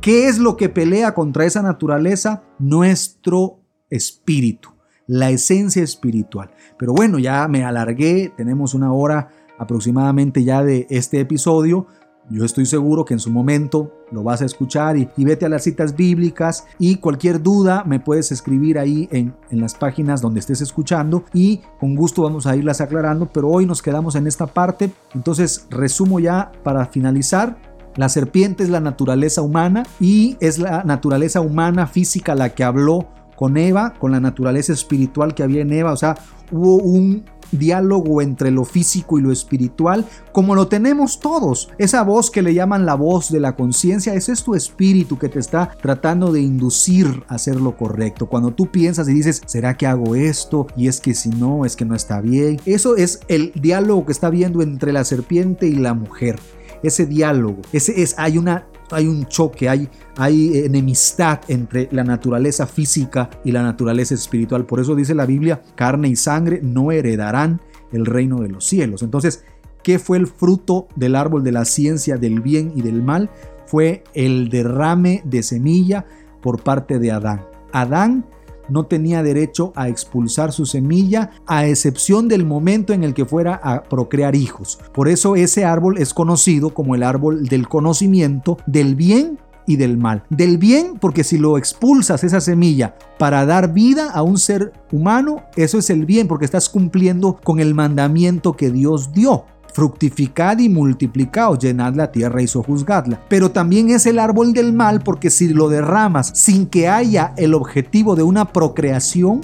[0.00, 2.44] ¿Qué es lo que pelea contra esa naturaleza?
[2.60, 3.58] Nuestro
[3.90, 4.70] espíritu,
[5.08, 6.52] la esencia espiritual.
[6.78, 11.88] Pero bueno, ya me alargué, tenemos una hora aproximadamente ya de este episodio.
[12.30, 15.64] Yo estoy seguro que en su momento lo vas a escuchar y, vete a las
[15.64, 20.60] citas bíblicas y cualquier duda me puedes escribir ahí en, en, las páginas donde estés
[20.60, 24.90] escuchando y con gusto vamos a irlas aclarando, pero hoy nos quedamos en esta parte.
[25.14, 27.56] Entonces resumo ya para finalizar.
[27.96, 33.08] La serpiente es la naturaleza humana y es la naturaleza humana física la que habló
[33.36, 35.92] con Eva, con la naturaleza espiritual que había en Eva.
[35.92, 36.16] O sea,
[36.50, 41.70] hubo un diálogo entre lo físico y lo espiritual, como lo tenemos todos.
[41.78, 45.28] Esa voz que le llaman la voz de la conciencia, ese es tu espíritu que
[45.28, 48.26] te está tratando de inducir a hacer lo correcto.
[48.26, 50.66] Cuando tú piensas y dices, ¿será que hago esto?
[50.76, 52.60] Y es que si no, es que no está bien.
[52.66, 56.38] Eso es el diálogo que está viendo entre la serpiente y la mujer
[56.82, 63.30] ese diálogo, ese es, hay una hay un choque, hay, enemistad entre la naturaleza física
[63.44, 64.66] y la naturaleza espiritual.
[64.66, 67.60] Por eso dice la Biblia, carne y sangre no heredarán
[67.92, 69.02] el reino de los cielos.
[69.02, 69.44] Entonces,
[69.82, 73.30] ¿qué fue el fruto del árbol de la ciencia del bien y del mal?
[73.66, 76.06] Fue el derrame de semilla
[76.40, 77.44] por parte de Adán.
[77.72, 78.24] Adán
[78.68, 83.60] no tenía derecho a expulsar su semilla a excepción del momento en el que fuera
[83.62, 84.78] a procrear hijos.
[84.92, 89.38] Por eso ese árbol es conocido como el árbol del conocimiento del bien
[89.68, 90.24] y del mal.
[90.30, 95.42] Del bien, porque si lo expulsas esa semilla para dar vida a un ser humano,
[95.56, 100.68] eso es el bien, porque estás cumpliendo con el mandamiento que Dios dio fructificad y
[100.68, 103.20] multiplicaos, llenad la tierra y sojuzgadla.
[103.28, 107.54] Pero también es el árbol del mal porque si lo derramas sin que haya el
[107.54, 109.40] objetivo de una procreación,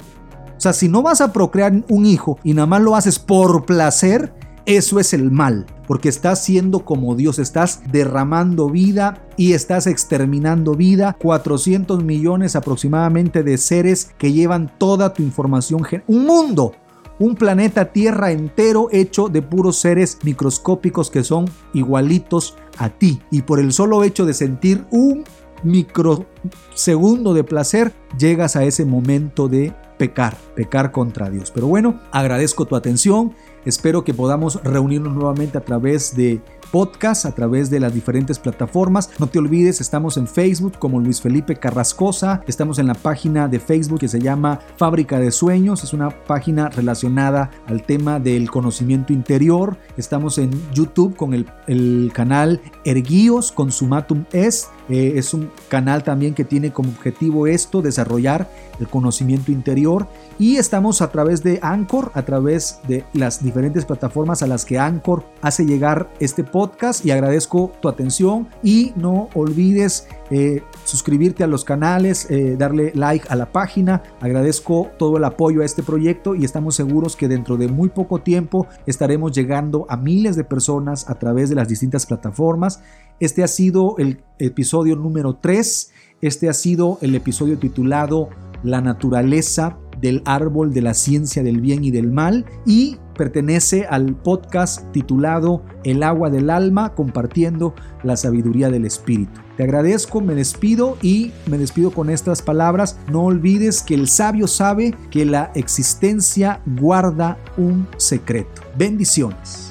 [0.57, 3.65] o sea, si no vas a procrear un hijo y nada más lo haces por
[3.65, 4.33] placer,
[4.65, 10.73] eso es el mal, porque estás siendo como Dios, estás derramando vida y estás exterminando
[10.73, 11.15] vida.
[11.21, 16.71] 400 millones aproximadamente de seres que llevan toda tu información, un mundo
[17.19, 23.21] un planeta Tierra entero hecho de puros seres microscópicos que son igualitos a ti.
[23.31, 25.23] Y por el solo hecho de sentir un
[25.63, 31.51] microsegundo de placer, llegas a ese momento de pecar, pecar contra Dios.
[31.51, 33.33] Pero bueno, agradezco tu atención.
[33.65, 36.41] Espero que podamos reunirnos nuevamente a través de
[36.71, 39.09] podcast, a través de las diferentes plataformas.
[39.19, 42.41] No te olvides, estamos en Facebook como Luis Felipe Carrascosa.
[42.47, 45.83] Estamos en la página de Facebook que se llama Fábrica de Sueños.
[45.83, 49.77] Es una página relacionada al tema del conocimiento interior.
[49.97, 56.35] Estamos en YouTube con el, el canal Erguíos Consumatum Es Eh, es un canal también
[56.35, 58.47] que tiene como objetivo esto, desarrollar
[58.79, 60.07] el conocimiento interior.
[60.37, 64.77] Y estamos a través de Anchor, a través de las diferentes plataformas a las que
[64.77, 67.05] Anchor hace llegar este podcast.
[67.05, 73.27] Y agradezco tu atención y no olvides eh, suscribirte a los canales, eh, darle like
[73.27, 74.01] a la página.
[74.21, 78.21] Agradezco todo el apoyo a este proyecto y estamos seguros que dentro de muy poco
[78.21, 82.81] tiempo estaremos llegando a miles de personas a través de las distintas plataformas.
[83.19, 85.91] Este ha sido el episodio número 3.
[86.21, 88.29] Este ha sido el episodio titulado
[88.63, 94.15] La naturaleza del árbol de la ciencia del bien y del mal y pertenece al
[94.15, 99.41] podcast titulado El agua del alma compartiendo la sabiduría del espíritu.
[99.57, 102.99] Te agradezco, me despido y me despido con estas palabras.
[103.11, 108.61] No olvides que el sabio sabe que la existencia guarda un secreto.
[108.77, 109.64] Bendiciones.